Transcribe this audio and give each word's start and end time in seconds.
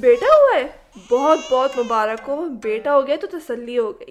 بیٹا 0.00 0.26
ہوا 0.40 0.54
ہے 0.58 0.66
بہت 1.10 1.38
بہت 1.50 1.78
مبارک 1.78 2.28
ہو 2.28 2.44
بیٹا 2.62 2.94
ہو 2.94 3.06
گیا 3.06 3.16
تو 3.20 3.26
تسلی 3.38 3.76
ہو 3.78 3.90
گئی 4.00 4.10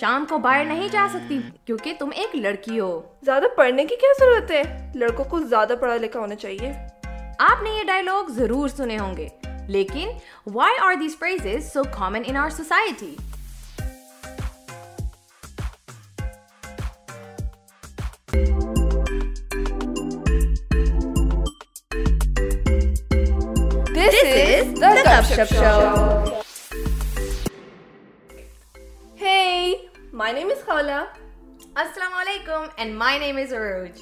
شام 0.00 0.24
کو 0.28 0.38
باہر 0.46 0.64
نہیں 0.64 0.88
جا 0.92 1.06
سکتی 1.12 1.38
کیونکہ 1.66 1.94
تم 1.98 2.10
ایک 2.14 2.34
لڑکی 2.36 2.78
ہو 2.80 2.90
زیادہ 3.24 3.46
پڑھنے 3.56 3.84
کی 3.86 3.96
کیا 4.00 4.10
ضرورت 4.20 4.50
ہے 4.50 4.62
لڑکوں 5.00 5.24
کو 5.30 5.40
زیادہ 5.40 5.74
پڑھا 5.80 5.96
لکھا 6.06 6.20
ہونا 6.20 6.34
چاہیے 6.44 6.72
آپ 7.50 7.62
نے 7.62 7.70
یہ 7.78 7.84
ڈائلوگ 7.86 8.30
ضرور 8.38 8.68
سنے 8.76 8.98
ہوں 8.98 9.16
گے 9.16 9.28
لیکن 9.74 10.08
why 10.54 10.78
are 10.84 10.94
these 11.02 11.16
so 11.72 11.82
common 11.98 12.22
in 12.28 12.36
our 12.44 12.50
society 12.56 13.14
Chef 25.34 25.48
Show. 25.48 26.42
Hey, 29.14 29.88
my 30.12 30.30
name 30.30 30.50
is 30.50 30.58
Khala. 30.62 31.08
Assalamu 31.74 32.18
alaikum, 32.22 32.70
and 32.76 32.94
my 32.98 33.16
name 33.16 33.38
is 33.38 33.50
Aruj. 33.52 33.98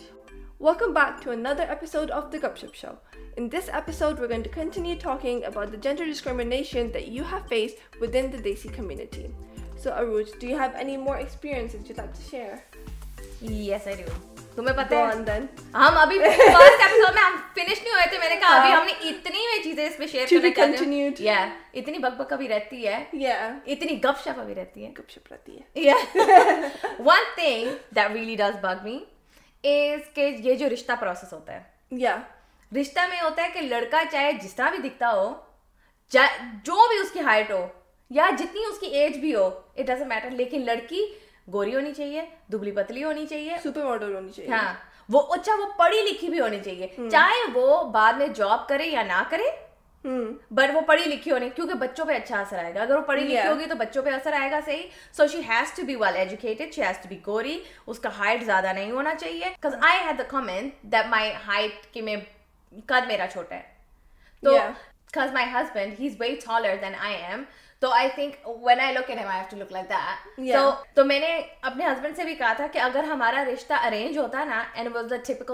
Welcome 0.59 0.93
back 0.93 1.21
to 1.21 1.31
another 1.31 1.63
episode 1.63 2.11
of 2.11 2.33
The 2.33 2.41
Gupshup 2.41 2.75
Show. 2.75 2.99
In 3.37 3.49
this 3.49 3.69
episode, 3.73 4.19
we're 4.19 4.27
going 4.27 4.43
to 4.43 4.49
continue 4.49 4.97
talking 4.97 5.45
about 5.45 5.71
the 5.71 5.77
gender 5.77 6.05
discrimination 6.05 6.91
that 6.91 7.07
you 7.07 7.23
have 7.23 7.47
faced 7.47 7.77
within 8.01 8.33
the 8.33 8.39
Desi 8.39 8.73
community. 8.73 9.33
So, 9.79 9.93
Aruj, 9.93 10.37
do 10.41 10.49
you 10.49 10.57
have 10.59 10.75
any 10.75 10.97
more 10.97 11.19
experiences 11.19 11.89
you'd 11.89 11.99
like 11.99 12.13
to 12.13 12.23
share? 12.29 12.65
Yes, 13.41 13.87
I 13.87 13.95
do. 13.95 14.11
یہ 14.57 14.65
جو 14.91 16.07
رشتہ 30.71 30.93
process 31.01 31.33
ہوتا 31.33 31.55
ہے 31.55 31.63
یا 31.99 32.17
رشتہ 32.81 33.07
میں 33.09 33.21
ہوتا 33.23 33.45
ہے 33.45 33.49
کہ 33.55 33.61
لڑکا 33.61 34.03
چاہے 34.11 34.33
جتنا 34.33 34.71
بھی 34.71 34.89
دکھتا 34.89 35.13
ہو 35.13 35.33
جو 36.11 36.87
بھی 36.89 36.99
اس 37.01 37.11
کی 37.13 37.21
ہائٹ 37.25 37.51
ہو 37.51 37.67
یا 38.15 38.29
جتنی 38.39 38.61
اس 38.71 38.79
کی 38.81 38.87
ایج 38.99 39.17
بھی 39.19 39.35
ہو 39.35 39.47
اٹ 39.79 39.87
ڈز 39.87 40.01
میٹر 40.07 40.31
لیکن 40.43 40.65
لڑکی 40.67 41.05
گوری 41.53 41.75
ہونی 41.75 41.93
چاہیے 41.97 42.25
دبلی 42.53 42.71
پتلی 42.73 43.05
ہونی 43.05 43.27
چاہیے 43.31 43.57
سپر 43.65 43.85
ماڈل 43.85 44.15
ہونی 44.15 44.31
چاہیے 44.37 44.51
ہاں 44.53 44.73
وہ 45.13 45.21
اچھا 45.35 45.55
وہ 45.61 45.67
پڑھی 45.79 46.01
لکھی 46.11 46.29
بھی 46.31 46.41
ہونی 46.41 46.59
چاہیے 46.65 46.87
چاہے 47.11 47.51
وہ 47.55 47.83
بعد 47.97 48.13
میں 48.19 48.27
جاب 48.35 48.67
کرے 48.69 48.87
یا 48.87 49.03
نہ 49.15 49.23
کرے 49.31 49.51
بٹ 50.59 50.71
وہ 50.75 50.81
پڑھی 50.87 51.05
لکھی 51.11 51.31
ہونی 51.33 51.49
کیونکہ 51.55 51.75
بچوں 51.81 52.05
پہ 52.07 52.13
اچھا 52.17 52.41
اثر 52.41 52.59
آئے 52.65 52.75
گا 52.75 52.81
اگر 52.83 52.97
وہ 52.97 53.03
پڑھی 53.07 53.25
لکھی 53.25 53.49
ہوگی 53.49 53.67
تو 53.69 53.75
بچوں 53.79 54.03
پہ 54.03 54.11
اثر 54.11 54.33
آئے 54.39 54.51
گا 54.51 54.61
صحیح 54.67 54.83
so 55.17 55.27
she 55.33 55.41
has 55.49 55.73
to 55.77 55.83
be 55.87 55.95
well 56.01 56.17
educated 56.17 56.75
she 56.75 56.83
has 56.83 56.99
to 57.03 57.09
be 57.09 57.17
گوری 57.27 57.59
اس 57.87 57.99
کا 58.07 58.17
ہائٹ 58.19 58.45
زیادہ 58.45 58.73
نہیں 58.73 58.91
ہونا 58.91 59.15
چاہیے 59.21 59.51
because 59.59 59.75
I 59.91 59.99
had 60.07 60.19
the 60.19 60.25
comment 60.29 60.83
that 60.93 61.07
my 61.11 61.31
height 61.47 61.93
کہ 61.95 62.03
میں 62.11 62.17
قد 62.93 63.07
میرا 63.09 63.27
چھوٹا 63.33 63.57
ہے 63.57 63.69
تو 64.45 64.57
because 65.11 65.33
my 65.37 65.43
husband 65.55 65.93
he's 66.01 66.19
way 66.19 66.37
taller 66.49 66.75
than 66.87 66.99
i 67.11 67.15
am 67.33 67.45
تو 67.83 67.89
میں 71.05 71.19
نے 71.19 71.29
اپنے 71.61 71.87
ہسبینڈ 71.87 72.17
سے 72.17 72.25
بھی 72.25 72.35
کہا 72.39 72.53
تھا 72.57 72.67
کہ 72.73 72.79
اگر 72.79 73.05
ہمارا 73.11 73.45
رشتہ 73.45 73.75
ارینج 73.87 74.19
ہوتا 74.19 74.43
نا 74.45 74.63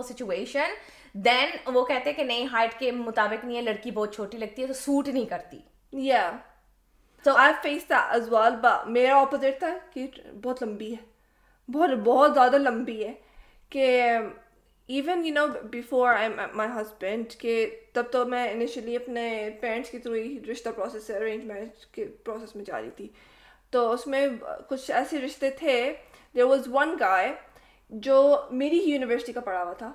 سچویشن 0.08 0.74
دین 1.24 1.56
وہ 1.74 1.84
کہتے 1.90 2.12
کہ 2.12 2.24
نہیں 2.24 2.46
ہائٹ 2.52 2.78
کے 2.78 2.90
مطابق 2.92 3.44
نہیں 3.44 3.56
ہے 3.56 3.62
لڑکی 3.62 3.90
بہت 3.98 4.14
چھوٹی 4.14 4.38
لگتی 4.38 4.62
ہے 4.62 4.66
تو 4.66 4.72
سوٹ 4.80 5.08
نہیں 5.08 5.26
کرتی 5.30 5.58
یا 5.92 6.30
تو 7.22 7.36
میرا 8.98 9.20
اپوزٹ 9.20 9.58
تھا 9.58 9.70
کہ 9.94 10.06
بہت 10.42 10.62
لمبی 10.62 10.92
ہے 10.94 11.70
بہت 12.04 12.34
زیادہ 12.34 12.58
لمبی 12.68 13.02
ہے 13.04 13.12
کہ 13.76 13.88
even 14.94 15.24
you 15.24 15.32
know 15.34 15.46
before 15.70 16.08
I 16.14 16.26
am 16.28 16.36
my 16.56 16.68
husband 16.74 17.32
کہ 17.38 17.54
تب 17.92 18.04
تو 18.10 18.24
میں 18.32 18.42
انیشلی 18.50 18.94
اپنے 18.96 19.22
پیرنٹس 19.60 19.90
کے 19.90 19.98
تھرو 20.02 20.12
ہی 20.14 20.38
رشتہ 20.50 20.68
پروسیس 20.76 21.10
ارینج 21.14 21.44
میرج 21.44 21.86
کے 21.92 22.04
پروسیس 22.24 22.54
میں 22.56 22.64
جا 22.64 22.80
رہی 22.80 22.90
تھی 22.96 23.08
تو 23.70 23.90
اس 23.92 24.06
میں 24.06 24.26
کچھ 24.68 24.90
ایسے 24.98 25.20
رشتے 25.24 25.50
تھے 25.58 25.72
دیر 26.36 26.44
واز 26.44 26.68
ون 26.72 26.94
گائے 27.00 27.34
جو 28.06 28.18
میری 28.62 28.78
ہی 28.86 28.92
یونیورسٹی 28.92 29.32
کا 29.32 29.40
پڑھا 29.48 29.62
ہوا 29.62 29.72
تھا 29.78 29.90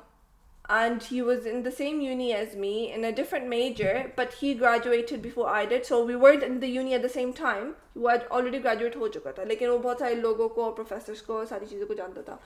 and 0.79 1.03
he 1.11 1.21
was 1.29 1.47
in 1.51 1.63
the 1.65 1.69
same 1.77 2.01
uni 2.01 2.31
as 2.33 2.55
me 2.65 2.73
in 2.95 3.03
a 3.05 3.11
different 3.23 3.47
major 3.49 4.01
but 4.17 4.35
he 4.43 4.53
graduated 4.61 5.25
before 5.27 5.49
I 5.55 5.67
date 5.69 5.85
so 5.87 6.03
we 6.07 6.15
were 6.25 6.43
in 6.47 6.61
the 6.61 6.67
uni 6.67 6.93
at 6.93 7.03
the 7.03 7.07
same 7.13 7.31
time 7.39 7.71
وہ 8.03 8.09
already 8.29 8.63
graduate 8.63 8.95
ہو 8.95 9.07
چکا 9.17 9.31
تھا 9.39 9.43
لیکن 9.53 9.69
وہ 9.69 9.77
بہت 9.77 9.99
سارے 9.99 10.15
لوگوں 10.15 10.49
کو 10.59 10.69
پروفیسرس 10.71 11.21
کو 11.31 11.43
ساری 11.49 11.65
چیزوں 11.69 11.87
کو 11.87 11.93
جانتا 12.03 12.21
تھا 12.25 12.37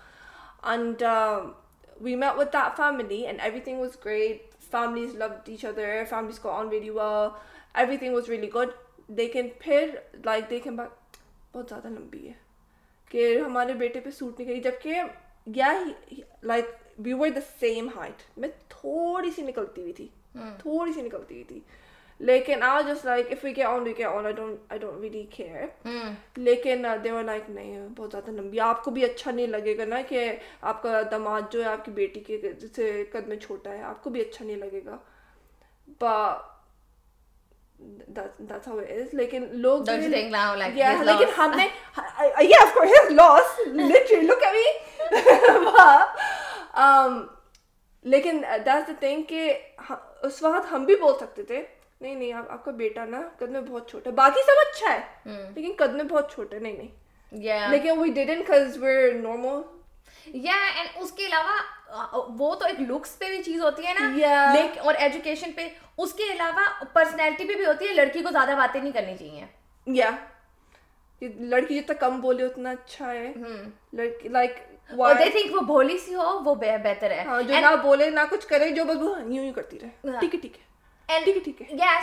and 0.71 1.03
every 2.03 3.73
was 8.15 8.29
really 8.29 8.49
good 8.55 8.69
دیکھیں 9.17 9.41
پھر 9.59 9.89
لائک 10.25 10.49
دیکھیں 10.49 10.71
بات 10.73 11.17
بہت 11.55 11.69
زیادہ 11.69 11.87
لمبی 11.87 12.27
ہے 12.27 12.33
پھر 13.11 13.39
ہمارے 13.45 13.73
بیٹے 13.79 13.99
پہ 14.01 14.11
سوٹ 14.19 14.39
نکلی 14.41 14.59
جبکہ 14.61 15.01
یا 15.55 15.73
سیم 17.59 17.89
ہائٹ 17.95 18.21
میں 18.39 18.49
تھوڑی 18.69 19.31
سی 19.35 19.41
نکلتی 19.41 19.81
ہوئی 19.81 19.93
تھی 19.93 20.07
تھوڑی 20.61 20.93
سی 20.93 21.01
نکلتی 21.01 21.33
ہوئی 21.33 21.43
تھی 21.47 21.59
لیکن 22.27 22.61
آئی 22.63 22.83
جس 22.87 23.03
لائک 23.05 23.31
اف 23.31 23.43
وی 23.43 23.51
کے 23.53 23.63
آن 23.63 23.83
وی 23.83 23.93
کے 23.93 24.03
آن 24.05 24.25
I 24.25 24.33
don't 24.33 24.71
I 24.71 24.79
don't 24.79 25.01
really 25.01 25.23
care 25.31 25.89
لیکن 26.35 26.85
دیور 27.03 27.23
لائک 27.23 27.49
نہیں 27.49 27.87
بہت 27.97 28.11
زیادہ 28.11 28.31
لمبی 28.31 28.59
آپ 28.65 28.83
کو 28.83 28.91
بھی 28.91 29.03
اچھا 29.05 29.31
نہیں 29.31 29.47
لگے 29.47 29.77
گا 29.77 29.85
نا 29.85 30.01
کہ 30.09 30.31
آپ 30.73 30.81
کا 30.83 31.01
دماد 31.11 31.51
جو 31.53 31.63
ہے 31.63 31.67
آپ 31.69 31.83
کی 31.85 31.91
بیٹی 31.99 32.19
کے 32.27 32.37
جسے 32.59 32.91
قد 33.11 33.27
میں 33.27 33.37
چھوٹا 33.37 33.71
ہے 33.73 33.81
آپ 33.91 34.03
کو 34.03 34.09
بھی 34.09 34.21
اچھا 34.21 34.45
نہیں 34.45 34.55
لگے 34.57 34.81
گا 34.85 34.97
با 35.99 36.11
اس 37.77 39.13
وقت 50.43 50.71
ہم 50.71 50.83
بھی 50.85 50.95
بول 51.01 51.13
سکتے 51.19 51.43
تھے 51.47 51.63
نہیں 52.01 52.15
نہیں 52.15 52.33
آپ 52.33 52.49
آپ 52.51 52.63
کا 52.65 52.71
بیٹا 52.79 53.05
نا 53.05 53.21
قد 53.39 53.49
میں 53.51 53.61
بہت 53.69 53.89
چھوٹا 53.91 54.09
باقی 54.15 54.41
سب 54.45 54.59
اچھا 54.61 54.91
ہے 54.93 55.37
لیکن 55.55 55.71
قد 55.77 55.93
میں 55.95 56.03
بہت 56.09 56.31
چھوٹا 56.33 56.57
نہیں 56.59 56.77
نہیں 56.77 57.67
لیکن 57.71 57.97
we 57.99 58.09
didn't 58.13 58.47
cause 58.47 58.77
we're 58.83 59.13
normal 59.21 59.61
یا 60.45 60.55
اینڈ 60.75 60.97
اس 61.03 61.11
کے 61.17 61.25
علاوہ 61.25 62.25
وہ 62.37 62.53
تو 62.59 62.65
ایک 62.65 62.79
لکس 62.91 63.17
پہ 63.19 63.29
بھی 63.29 63.41
چیز 63.43 63.61
ہوتی 63.61 63.85
ہے 63.87 63.93
نا 63.99 64.11
لیک 64.53 64.77
اور 64.85 64.93
ایجوکیشن 65.07 65.51
پہ 65.55 65.67
اس 66.03 66.13
کے 66.13 66.31
علاوہ 66.33 66.69
پرسنالٹی 66.93 67.47
پہ 67.47 67.55
بھی 67.57 67.65
ہوتی 67.65 67.87
ہے 67.87 67.93
لڑکی 67.93 68.21
کو 68.23 68.31
زیادہ 68.31 68.55
باتیں 68.57 68.79
نہیں 68.81 68.93
کرنی 68.93 69.15
چاہیے 69.17 69.45
یا 69.99 70.09
لڑکی 71.51 71.79
جتنا 71.79 71.93
کم 71.99 72.19
بولے 72.21 72.43
اتنا 72.45 72.69
اچھا 72.69 73.11
ہے 73.13 73.31
لڑکی 73.97 74.29
لائک 74.29 74.57
دے 74.91 75.29
تھنک 75.29 75.55
وہ 75.55 75.61
بولی 75.67 75.97
سی 76.05 76.15
ہو 76.15 76.39
وہ 76.45 76.53
بہتر 76.55 77.11
ہے 77.11 77.21
ہاں، 77.27 77.41
جو 77.41 77.59
نہ 77.61 77.75
بولے 77.83 78.09
نہ 78.15 78.19
کچھ 78.29 78.45
کرے 78.47 78.69
جو 78.71 78.83
بس 78.85 78.97
وہ 79.01 79.15
یوں 79.19 79.43
یوں 79.45 79.53
کرتی 79.53 79.79
رہے 79.81 80.19
ٹھیک 80.19 80.35
ہے 80.35 80.39
ٹھیک 80.39 80.57
ہے 80.59 80.63
پتا 81.07 81.39
کیا 81.47 81.97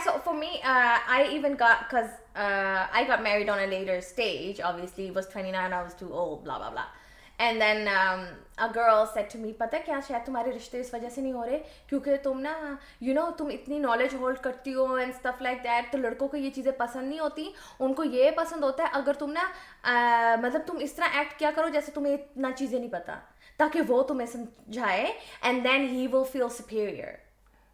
شاید 10.07 10.25
تمہارے 10.25 10.51
رشتے 10.51 10.79
اس 10.79 10.93
وجہ 10.93 11.09
سے 11.09 11.21
نہیں 11.21 11.33
ہو 11.33 11.45
رہے 11.45 11.59
کیونکہ 11.89 12.17
تم 12.23 12.39
نا 12.39 12.55
یو 13.01 13.13
نو 13.13 13.29
تم 13.37 13.47
اتنی 13.53 13.79
نالج 13.79 14.15
ہولڈ 14.19 14.37
کرتی 14.43 14.73
ہو 14.75 14.93
اینڈ 14.95 15.13
لائک 15.41 15.63
دیٹ 15.63 15.91
تو 15.91 15.97
لڑکوں 15.97 16.27
کو 16.27 16.37
یہ 16.37 16.49
چیزیں 16.55 16.71
پسند 16.77 17.07
نہیں 17.09 17.19
ہوتی 17.19 17.49
ان 17.79 17.93
کو 17.93 18.03
یہ 18.03 18.31
پسند 18.37 18.63
ہوتا 18.63 18.83
ہے 18.83 18.87
اگر 19.01 19.13
تم 19.19 19.31
نا 19.39 19.43
مطلب 20.41 20.61
تم 20.67 20.77
اس 20.81 20.93
طرح 20.95 21.05
ایکٹ 21.17 21.39
کیا 21.39 21.51
کرو 21.55 21.67
جیسے 21.73 21.91
تمہیں 21.95 22.13
اتنا 22.13 22.51
چیزیں 22.55 22.79
نہیں 22.79 22.91
پتہ 22.91 23.11
تاکہ 23.57 23.81
وہ 23.87 24.01
تمہیں 24.03 24.27
سمجھائے 24.27 25.05
اینڈ 25.47 25.63
دین 25.63 25.87
ہی 25.89 26.05
وہ 26.11 26.23
philosopher 26.31 26.89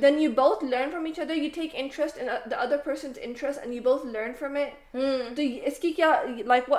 then 0.00 0.18
you 0.18 0.30
both 0.36 0.64
learn 0.64 0.90
from 0.90 1.06
you 1.06 1.48
take 1.54 1.74
interest 1.78 2.20
interest 3.24 3.66
learn 4.06 4.32
from 4.38 4.56
a 4.56 4.68
تو 5.80 5.88
کیا 5.96 6.12
لائک 6.46 6.70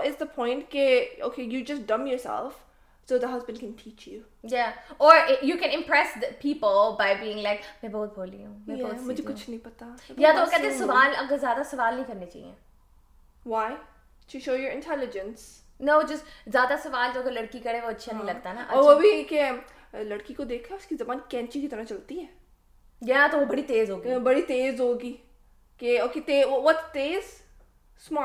لائک 3.49 3.99
میں 6.79 7.77
پتا 9.63 9.93
یا 10.17 10.33
تو 15.93 16.01
جس 16.07 16.21
زیادہ 16.51 16.75
سوال 16.83 17.09
جو 17.13 17.19
اگر 17.19 17.31
لڑکی 17.31 17.59
کرے 17.63 17.79
وہ 17.83 17.87
اچھا 17.89 18.11
نہیں 18.13 18.23
لگتا 18.25 18.53
نا 18.53 18.65
وہ 18.77 18.93
بھی 18.99 19.23
کہ 19.29 19.49
لڑکی 20.03 20.33
کو 20.33 20.43
دیکھے 20.43 20.75
اس 20.75 20.85
کی 20.87 20.95
زبان 20.99 21.17
کینچی 21.29 21.61
کی 21.61 21.67
طرح 21.73 21.83
چلتی 21.89 22.19
ہے 22.19 22.25
گیا 23.05 23.27
تو 23.31 23.39
وہ 23.39 23.45
بڑی 23.45 23.61
تیز 23.67 23.89
ہوگی 23.91 24.17
بڑی 24.23 24.41
تیز 24.47 24.79
ہوگی 24.81 25.15
ہوتا 25.81 26.95
ہے 26.95 27.17
نا 28.09 28.23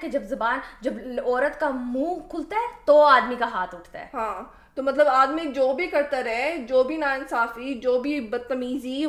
کہ 0.00 0.08
جب 0.08 0.24
زبان 0.24 0.58
جب 0.80 0.98
عورت 1.24 1.60
کا 1.60 1.68
منہ 1.74 2.18
کھلتا 2.30 2.56
ہے 2.56 2.72
تو 2.86 3.00
آدمی 3.02 3.36
کا 3.38 3.52
ہاتھ 3.52 3.74
اٹھتا 3.74 4.00
ہے 4.00 4.06
ہاں 4.14 4.42
تو 4.74 4.82
مطلب 4.82 5.08
آدمی 5.12 5.46
جو 5.54 5.72
بھی 5.76 5.86
کرتا 5.90 6.22
رہے 6.24 6.56
جو 6.68 6.82
بھی 6.88 6.96
نا 7.04 7.12
انصافی 7.14 7.74
جو 7.86 7.98
بھی 8.00 8.18
بدتمیزی 8.34 9.04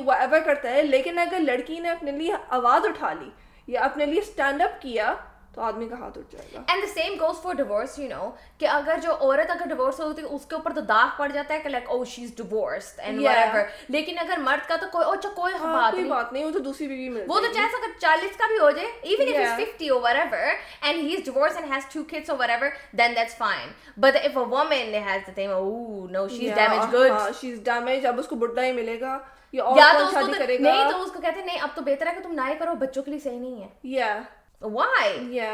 کرتا 0.46 0.72
ہے 0.74 0.84
لیکن 0.84 1.20
اگر 1.28 1.40
لڑکی 1.46 1.80
نے 1.80 1.90
اپنے 1.90 2.12
لیے 2.20 2.34
آواز 2.62 2.86
اٹھا 2.90 3.14
لی 3.22 3.30
یا 3.72 3.82
اپنے 3.84 4.06
لیے 4.06 4.20
اسٹینڈ 4.20 4.62
اپ 4.62 4.82
کیا 4.82 5.14
تو 5.56 5.62
آدمی 5.64 5.88
کا 5.90 5.96
ہاتھ 6.00 6.18
اٹھ 6.18 6.32
جائے 6.32 6.46
گا 6.54 6.62
and 6.72 6.84
the 6.84 6.88
same 6.94 7.14
goes 7.20 7.40
for 7.44 7.54
divorce 7.56 7.98
you 8.00 8.08
know 8.10 8.30
کہ 8.58 8.68
اگر 8.72 8.98
جو 9.04 9.12
عورت 9.20 9.52
اگر 9.52 9.68
ڈیورس 9.68 10.00
ہوتی 10.00 10.22
ہے 10.22 10.28
اس 10.36 10.46
کے 10.50 10.56
اوپر 10.56 10.74
تو 10.74 10.82
داغ 10.92 11.08
پڑ 11.18 11.28
جاتا 11.34 11.54
ہے 11.54 11.60
کہ 11.60 11.70
like 11.70 11.90
oh 11.92 12.04
she 12.12 12.24
is 12.24 12.36
divorced 12.38 13.00
and 13.04 13.20
whatever 13.38 13.62
لیکن 13.96 14.18
اگر 14.24 14.40
مرد 14.42 14.68
کا 14.70 14.76
تو 14.82 14.88
کوئی 14.92 15.06
oh, 15.08 15.14
اچھا 15.14 15.30
کوئی 15.36 15.54
ہاں، 15.62 15.74
بات 15.74 15.94
نہیں 15.96 16.10
بات 16.10 16.34
نہیں 16.34 16.46
وہ 16.46 16.52
تو 16.54 16.60
دوسری 16.70 16.88
بیوی 16.88 17.10
مل 17.10 17.24
وہ 17.28 17.40
تو 17.46 17.52
چاہے 17.54 17.76
اگر 17.78 17.98
40 18.06 18.38
کا 18.38 18.48
بھی 18.52 18.60
ہو 18.60 18.70
جائے 18.72 18.88
ایون 19.02 19.34
اف 19.36 19.42
از 19.42 19.60
50 19.62 19.90
اور 19.94 20.02
whatever 20.18 20.50
and 20.82 21.02
he 21.04 21.16
is 21.18 21.26
divorce 21.26 21.56
and 21.58 21.72
has 21.74 21.92
two 21.94 22.04
kids 22.12 22.30
اور 22.30 22.40
whatever 22.50 22.70
then 22.98 23.16
that's 23.16 23.38
fine 23.38 23.70
but 24.00 24.16
if 24.24 24.38
a 24.38 24.48
woman 24.54 24.94
has 25.10 25.26
the 25.28 25.32
thing 25.36 25.52
oh 25.54 26.06
no 26.12 26.28
she 26.38 26.50
is 26.50 26.56
damage 26.58 26.94
good 26.96 27.36
she 27.42 27.52
is 27.52 27.64
damage 27.74 28.06
اب 28.14 28.20
اس 28.20 28.28
کو 28.28 28.36
بڈھا 28.46 28.66
ہی 28.66 28.72
ملے 28.82 29.00
گا 29.02 29.20
یا 29.58 29.90
تو 30.00 30.06
شادی 30.12 30.32
کرے 30.38 30.58
گا 30.58 30.62
نہیں 30.70 30.92
تو 30.92 31.02
اس 31.04 31.12
کو 31.12 31.22
کہتے 31.22 31.42
نہیں 31.46 31.60
اب 31.62 31.70
تو 31.76 31.82
بہتر 31.86 32.08
ہے 32.08 32.12
کہ 32.16 32.24
تم 32.24 32.34
نہ 32.36 32.52
کرو 32.60 32.74
بچوں 32.86 33.04
کے 33.04 33.12
لیے 33.12 33.20
صحیح 33.24 33.40
نہیں 33.40 33.62
ہے 33.62 33.68
یا 33.96 34.20
وائی 34.62 35.36
یا 35.36 35.52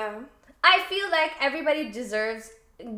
I 0.72 0.80
feel 0.90 1.10
like 1.12 1.42
buddy 1.62 1.84
deserves 1.94 2.50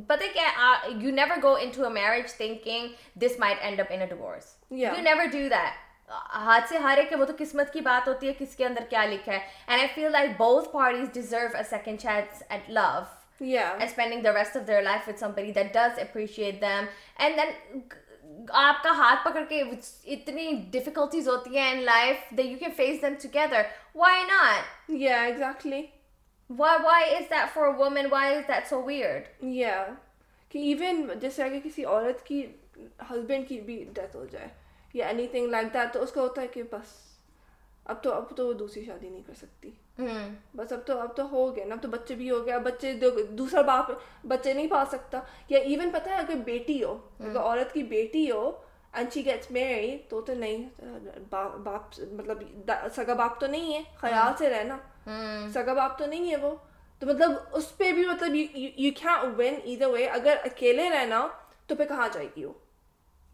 پتہ 0.08 0.24
کیا 0.34 0.74
you 1.02 1.12
never 1.16 1.42
go 1.44 1.54
into 1.76 1.84
a 1.86 1.90
marriage 1.94 2.34
thinking 2.38 2.88
this 3.26 3.40
might 3.40 3.58
end 3.62 3.80
up 3.80 3.92
in 3.94 4.06
divorce 4.10 4.56
you 4.84 4.94
never 5.04 5.26
do 5.32 5.48
that 5.56 5.84
ہاتھ 6.36 6.70
سے 6.70 6.78
ہارے 6.78 7.04
کہ 7.10 7.16
وہ 7.16 7.26
تو 7.26 7.34
قسمت 7.38 7.72
کی 7.74 7.82
بات 7.82 8.08
ہوتی 8.08 8.28
ہے 8.28 8.34
کس 8.40 8.56
کے 8.56 8.66
اندر 8.66 8.84
کیا 8.90 9.06
لکھا 9.12 9.32
ہے 9.34 9.40
and 9.68 9.80
I 9.82 9.88
feel 9.96 10.12
like 10.12 10.32
both 10.40 10.70
parties 10.72 11.08
deserve 11.14 11.58
a 11.58 11.64
second 11.70 12.02
chance 12.02 12.44
at 12.56 12.70
love 12.78 12.88
spending 13.84 14.22
the 14.24 14.34
rest 14.34 14.58
of 14.58 14.68
their 14.68 14.82
life 14.82 15.08
with 15.10 15.20
somebody 15.36 15.52
that 15.52 15.74
does 15.74 16.00
appreciate 16.00 16.62
them 16.62 16.86
and 17.18 17.38
then 17.40 17.80
آپ 18.62 18.82
کا 18.84 18.92
ہاتھ 18.98 19.20
پکڑ 19.28 19.44
کے 19.50 19.62
اتنی 20.14 20.52
ڈیفیکلٹیز 20.72 21.28
ہوتی 21.30 21.58
ہیں 21.58 21.72
in 21.72 21.82
life 21.86 22.40
you 22.40 22.58
can 22.60 22.72
face 22.78 23.02
them 23.02 23.14
together 23.22 23.62
why 23.96 24.24
not 24.30 24.90
یا 25.02 25.22
exactly 25.24 25.82
why 26.58 26.84
why 26.84 27.16
is 27.16 27.30
that 27.30 27.54
for 27.54 27.68
women 27.78 28.08
why 28.12 28.34
is 28.36 28.44
that 28.48 28.68
so 28.70 28.82
weird 28.86 29.44
یا 29.56 29.86
کہ 30.50 30.60
ایون 30.60 31.08
جیسے 31.22 31.44
اگر 31.44 31.58
کسی 31.64 31.86
عورت 31.86 32.26
کی 32.26 32.46
ہسبینڈ 33.12 33.48
کی 33.50 33.60
بھی 33.66 33.84
ڈیتھ 33.94 34.16
ہو 34.16 34.26
جائے 34.32 34.48
یا 34.94 35.08
اینی 35.08 35.28
تھنگ 35.32 35.50
لائک 35.52 35.74
دیٹ 35.74 35.94
تو 35.94 36.04
اس 36.04 36.12
کا 36.12 36.22
ہوتا 36.22 36.42
ہے 36.42 36.48
کہ 36.54 36.64
بس 36.72 36.94
اب 37.86 38.04
تو 38.04 38.14
اب 38.14 38.36
تو 38.38 38.48
وہ 38.48 38.54
دوسری 38.64 38.86
شادی 38.86 39.10
نہیں 39.10 39.24
کر 39.28 39.34
سکتی 39.40 39.72
بس 39.98 40.72
اب 40.74 40.80
تو 40.86 41.00
اب 41.02 41.16
تو 41.16 41.24
ہو 41.32 41.42
گیا 41.56 41.66
نا 41.66 41.76
اب 41.76 41.82
تو 41.82 41.90
بچے 41.90 42.16
بھی 42.16 42.30
ہو 42.32 42.46
گیا 42.46 42.58
بچے 42.64 42.92
دوسرا 43.38 43.62
باپ 43.68 43.92
بچے 44.28 44.54
نہیں 44.54 44.68
پا 44.72 44.84
سکتا 44.92 45.20
یا 45.50 45.60
ایون 45.60 45.90
پتا 45.94 46.10
ہے 46.12 46.16
اگر 46.24 46.36
بیٹی 46.46 46.84
ہو 46.84 46.98
اگر 47.20 47.40
عورت 47.40 47.72
کی 47.74 47.84
بیٹی 47.94 48.30
ہو 48.32 48.52
انچی 49.02 49.22
باپ 51.30 51.96
میں 52.12 52.86
سگا 52.96 53.14
باپ 53.14 53.40
تو 53.40 53.48
نہیں 53.48 53.74
ہے 53.74 53.82
خیال 54.02 54.34
سے 54.40 54.50
رہنا 54.50 54.78
سگا 55.54 55.74
باپ 55.74 55.98
تو 56.00 56.06
نہیں 56.06 56.30
ہے 56.32 56.38
وہ 56.46 56.56
تو 57.00 57.08
مطلب 57.08 57.56
اس 57.58 57.76
پہ 57.78 57.92
بھی 57.94 58.06
مطلب 58.08 58.36
یو 58.80 58.92
کیا 59.02 59.22
وین 59.38 59.60
وے 59.94 60.06
اگر 60.20 60.38
اکیلے 60.52 60.90
رہنا 60.90 61.28
تو 61.68 61.76
پھر 61.76 61.86
کہاں 61.88 62.08
جائے 62.14 62.28
گی 62.36 62.46
وہ 62.46 62.54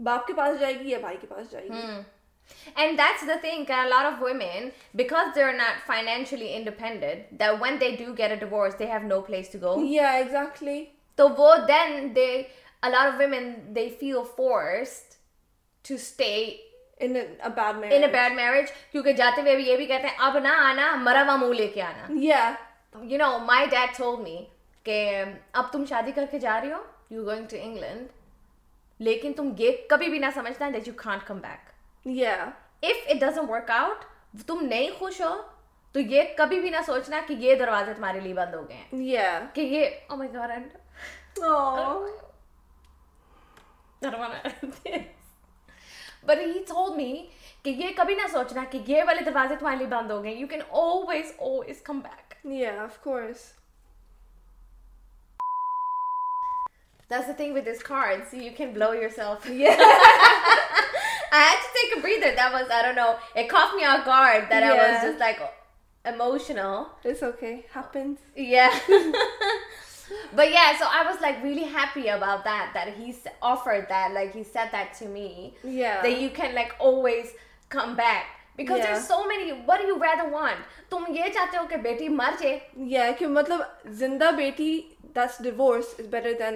باپ 0.03 0.25
کے 0.27 0.33
پاس 0.37 0.59
جائے 0.59 0.73
گی 0.79 0.89
یا 0.89 0.99
بھائی 0.99 1.17
کے 1.21 1.27
پاس 1.29 1.51
جائے 1.51 1.67
گی 1.69 2.01
جاتے 3.27 3.49
یہ 3.49 4.05
بھی 19.75 19.85
کہتے 19.85 20.07
ہیں 20.07 20.15
اب 20.17 20.37
نہ 20.37 20.55
آنا 20.59 20.95
مروا 20.95 21.35
منہ 21.35 21.53
لے 21.53 21.67
کے 21.73 21.81
آنا 21.81 22.55
ڈیڈ 23.69 23.95
سو 23.97 24.15
اب 25.53 25.71
تم 25.71 25.83
شادی 25.89 26.11
کر 26.15 26.23
کے 26.31 26.39
جا 26.39 26.59
رہی 26.61 26.71
ہو 26.71 26.81
یو 27.13 27.23
گوگ 27.25 27.43
ٹو 27.49 27.57
انگلینڈ 27.61 28.07
لیکن 29.07 29.33
تم 29.35 29.49
یہ 29.57 29.77
کبھی 29.89 30.09
بھی 30.09 30.17
نہ 30.19 30.25
سمجھتا 30.33 30.69
ؤٹ 32.05 33.99
تم 34.47 34.59
نہیں 34.65 34.89
خوش 34.99 35.17
ہو 35.21 35.31
تو 35.93 35.99
یہ 35.99 36.21
کبھی 36.37 36.59
بھی 36.61 36.69
نہ 36.69 36.77
سوچنا 36.85 37.19
کہ 37.27 37.33
یہ 37.39 37.55
دروازے 37.55 37.93
تمہارے 37.93 38.19
لیے 38.19 38.33
بند 38.33 38.53
ہو 38.55 38.63
گئے 38.69 38.77
کہ 39.53 39.61
یہ 47.71 47.91
کبھی 47.97 48.15
نہ 48.15 48.27
سوچنا 48.31 48.63
کہ 48.71 48.77
یہ 48.87 49.03
والے 49.07 49.21
دروازے 49.25 49.55
تمہارے 49.55 49.77
لیے 49.77 49.87
بند 49.87 50.11
ہو 50.11 50.23
گئے 50.23 50.31
you 50.33 50.47
can 50.49 50.61
always 50.81 51.33
Os 51.37 51.81
come 51.83 51.99
back 52.03 52.35
this 57.11 57.27
a 57.27 57.33
thing 57.37 57.51
بیٹی 61.31 62.57
مر 82.15 82.33
جیس 83.99 85.39
بیٹر 86.09 86.49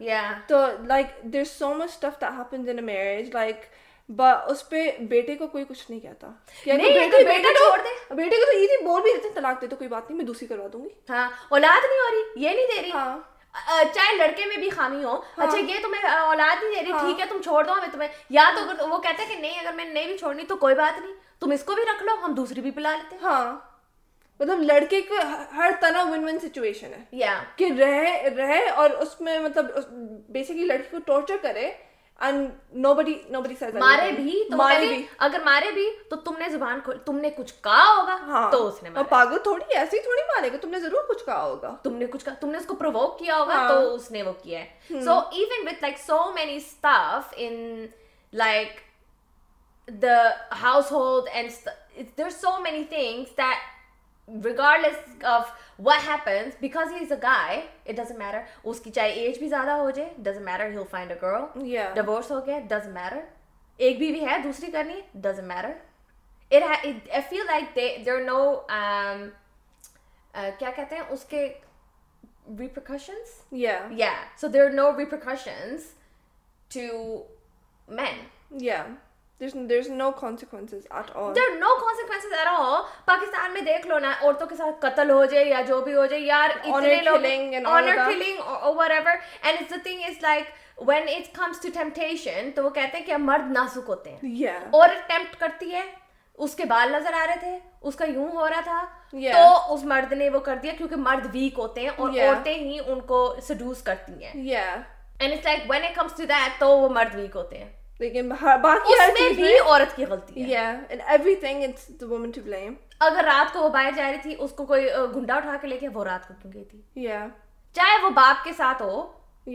اس 0.00 0.50
پہ 4.68 4.84
بیٹے 5.00 5.34
کو 5.36 5.46
کوئی 5.46 5.64
کچھ 5.68 5.84
نہیں 5.90 6.00
کہتا 6.00 6.28
بیٹے 8.16 8.36
کو 8.36 8.44
تو 8.52 8.58
بول 8.84 9.02
بھی 9.02 9.10
طلاق 9.34 9.56
دے 9.62 9.66
تو 9.66 9.76
کوئی 9.76 9.88
بات 9.88 10.04
نہیں 10.10 10.16
میں 10.18 10.26
دوسری 10.26 10.46
کروا 10.46 10.66
دوں 10.72 10.82
گی 10.84 10.88
ہاں 11.10 11.26
اولاد 11.50 11.80
نہیں 11.88 11.98
ہو 12.00 12.10
رہی 12.14 12.22
یہ 12.44 12.50
نہیں 12.50 12.68
دے 12.76 12.80
رہی 12.82 12.90
ہاں 12.94 13.14
چاہے 13.94 14.10
لڑکے 14.16 14.44
میں 14.48 14.56
بھی 14.56 14.68
خامی 14.70 15.02
ہو 15.04 15.14
ہاں۔ 15.38 15.44
اچھا 15.46 15.58
یہ 15.58 15.76
تمہیں 15.82 16.02
اولاد 16.10 16.62
نہیں 16.62 16.74
دے 16.74 16.80
رہی 16.84 16.90
ہاں۔ 16.92 17.00
ٹھیک 17.06 17.20
ہے 17.20 17.24
تم 17.28 17.40
چھوڑ 17.44 17.64
دو 17.66 17.72
تمہیں 17.92 18.08
یا 18.36 18.44
تو 18.56 18.60
وہ 18.88 18.98
کہتے 19.02 19.24
کہ 19.28 19.36
نہیں 19.40 19.58
اگر 19.60 19.72
میں 19.76 19.84
نہیں 19.84 20.06
بھی 20.06 20.16
چھوڑنی 20.18 20.42
تو 20.48 20.56
کوئی 20.56 20.74
بات 20.80 20.94
نہیں 21.00 21.14
تم 21.40 21.50
اس 21.54 21.62
کو 21.64 21.70
بھی 21.74 21.82
رکھ 21.94 22.02
لو 22.02 22.10
ہم 22.24 22.32
دوسری 22.34 22.60
بھی 22.60 22.70
پلا 22.76 22.92
لیتے 22.96 23.16
ہاں 23.22 23.40
مطلب 24.40 24.62
لڑکے 24.62 25.00
کو 25.08 25.14
ہر 25.56 25.70
طرح 25.80 26.02
اور 26.02 26.18
مطلب 26.18 26.54
کیا 37.54 37.84
ہوگا 37.86 38.16
ہاں۔ 38.26 38.50
تو 38.52 38.66
اس 43.94 44.10
نے 44.10 44.22
وہ 44.22 44.32
کیا 44.42 44.60
ہے 44.60 45.02
so 45.04 45.20
even 45.32 45.68
like 45.82 45.98
so 46.06 46.18
many 46.34 46.56
staff 46.56 47.34
in 47.36 47.84
like 48.44 48.80
the 50.02 50.16
household 50.92 51.28
and 51.34 52.20
so 52.40 52.58
many 52.62 52.82
things 52.94 53.38
regardless 54.44 55.24
of 55.34 55.50
what 55.84 56.06
happens 56.06 56.54
because 56.60 56.92
he 56.92 56.98
is 57.04 57.12
a 57.12 57.18
guy 57.22 57.60
it 57.86 57.96
doesn't 57.96 58.18
matter 58.18 58.40
اس 58.70 58.80
کی 58.80 58.90
چاہے 58.90 59.08
ایج 59.10 59.38
بھی 59.38 59.48
زیادہ 59.48 59.70
ہو 59.80 59.90
جائے 59.94 60.08
doesn't 60.22 60.44
matter 60.44 60.70
he'll 60.70 60.82
find 60.90 61.10
a 61.12 61.16
girl 61.22 61.94
divorce 61.94 62.30
ہو 62.30 62.44
گیا 62.46 62.58
doesn't 62.68 62.92
matter 62.94 63.18
ایک 63.76 63.98
بیوی 63.98 64.20
ہے 64.26 64.36
دوسری 64.44 64.70
کرنی 64.70 65.00
doesn't 65.26 65.48
matter 65.48 65.70
feel 67.28 67.44
like 67.46 67.74
there 67.76 68.20
no 68.26 68.42
کیا 70.58 70.70
کہتے 70.76 70.96
ہیں 70.96 71.02
اس 71.10 71.24
کے 71.28 71.46
ریپریکاشنس 72.58 73.40
یا 73.60 74.12
سو 74.40 74.46
دیر 74.54 74.70
نو 74.72 74.90
ریپریکاشنس 74.98 75.92
ٹو 76.74 77.22
مین 77.94 78.18
یا 78.64 78.82
there's 79.40 79.54
no, 79.54 79.62
there's 79.70 79.88
no 80.02 80.06
consequences 80.12 80.86
at 81.00 81.10
all 81.16 81.32
there 81.36 81.46
are 81.50 81.58
no 81.58 81.72
consequences 81.84 82.32
at 82.42 82.48
all 82.54 82.74
pakistan 83.10 83.54
mein 83.56 83.68
dekh 83.68 83.86
lo 83.92 83.98
na 84.04 84.10
auraton 84.26 84.50
ke 84.50 84.58
sath 84.60 84.74
qatl 84.82 85.12
ho 85.16 85.20
jaye 85.34 85.44
ya 85.52 85.60
jo 85.70 85.78
bhi 85.86 85.94
ho 85.98 86.04
jaye 86.14 86.26
yaar 86.30 86.48
itne 86.56 86.92
killing 87.06 87.54
honor 87.76 87.94
killing 88.08 88.42
or, 88.48 88.58
or 88.64 88.72
whatever 88.80 89.14
and 89.14 89.62
it's 89.62 89.72
the 89.76 89.80
thing 89.86 90.04
is 90.10 90.18
like 90.26 90.52
when 90.92 91.08
it 91.14 91.32
comes 91.40 91.62
to 91.64 91.72
temptation 91.78 92.52
to 92.58 92.66
wo 92.68 92.72
kehte 92.80 92.98
hain 92.98 93.08
ki 93.08 93.20
mard 93.30 93.48
nasuk 93.56 93.88
hote 93.94 94.10
hain 94.14 94.36
yeah 94.42 94.78
aur 94.82 94.86
attempt 95.00 95.40
karti 95.46 95.78
hai 95.80 95.88
اس 96.44 96.54
کے 96.56 96.64
بال 96.64 96.90
نظر 96.92 97.12
آ 97.12 97.24
رہے 97.26 97.36
تھے 97.40 97.58
اس 97.88 97.94
کا 97.96 98.04
یوں 98.08 98.26
ہو 98.34 98.46
رہا 98.48 98.60
تھا 98.64 98.84
تو 99.32 99.74
اس 99.74 99.82
مرد 99.90 100.12
نے 100.20 100.28
وہ 100.36 100.38
کر 100.46 100.58
دیا 100.62 100.72
کیونکہ 100.78 100.96
مرد 101.00 101.26
ویک 101.34 101.58
ہوتے 101.58 101.80
ہیں 101.80 101.88
اور 101.96 102.16
عورتیں 102.26 102.52
ہی 102.52 102.78
ان 102.86 103.00
کو 103.10 103.18
سڈوس 103.48 103.82
کرتی 103.88 104.12
ہیں 104.24 104.32
yeah. 104.52 104.72
And 105.24 105.36
it's 105.36 105.48
like 105.50 105.68
when 105.72 105.84
it 105.90 105.94
comes 105.98 106.16
to 106.20 106.30
تو 106.58 106.70
وہ 106.78 106.88
مرد 106.96 107.14
ویک 107.14 107.36
ہوتے 107.36 107.58
ہیں 107.58 107.68
لیکن 108.00 108.28
باقی 108.62 108.92
اس 108.92 109.20
میں 109.20 109.28
بھی 109.36 109.56
عورت 109.58 109.94
کی 109.96 110.04
غلطی 110.10 110.44
ہے 110.54 110.64
in 110.90 110.98
everything 111.40 111.62
it's 111.64 111.86
the 112.00 112.04
woman 112.10 112.30
to 112.34 112.40
blame 112.44 112.74
اگر 113.08 113.24
رات 113.26 113.52
کو 113.54 113.62
وہ 113.62 113.68
باہر 113.74 113.90
جا 113.96 114.10
رہی 114.10 114.18
تھی 114.22 114.34
اس 114.44 114.52
کو 114.56 114.64
کوئی 114.66 114.86
گھنڈا 115.14 115.34
اٹھا 115.34 115.56
کے 115.60 115.66
لے 115.68 115.76
کے 115.80 115.88
وہ 115.94 116.04
رات 116.04 116.26
کو 116.28 116.34
کیوں 116.42 116.52
گئی 116.52 116.64
تھی 116.70 116.80
یا 117.08 117.26
چاہے 117.78 118.02
وہ 118.04 118.10
باپ 118.20 118.44
کے 118.44 118.52
ساتھ 118.56 118.80
ہو 118.82 119.02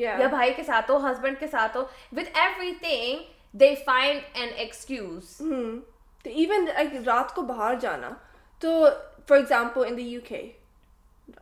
یا 0.01 0.15
بھائی 0.29 0.53
کے 0.55 0.63
ساتھ 0.63 0.91
ہو 0.91 0.97
ہسبینڈ 1.07 1.39
کے 1.39 1.47
ساتھ 1.47 1.77
ہو 1.77 1.81
with 2.17 2.37
everything 2.81 3.57
they 3.59 3.73
find 3.85 4.21
an 4.41 4.49
excuse 4.63 5.35
even 6.41 6.67
رات 7.05 7.33
کو 7.35 7.41
باہر 7.51 7.73
جانا 7.81 8.09
تو 8.61 8.79
for 9.27 9.37
example 9.37 9.85
in 9.89 9.97
the 9.97 10.01
U 10.11 10.19
K 10.27 10.47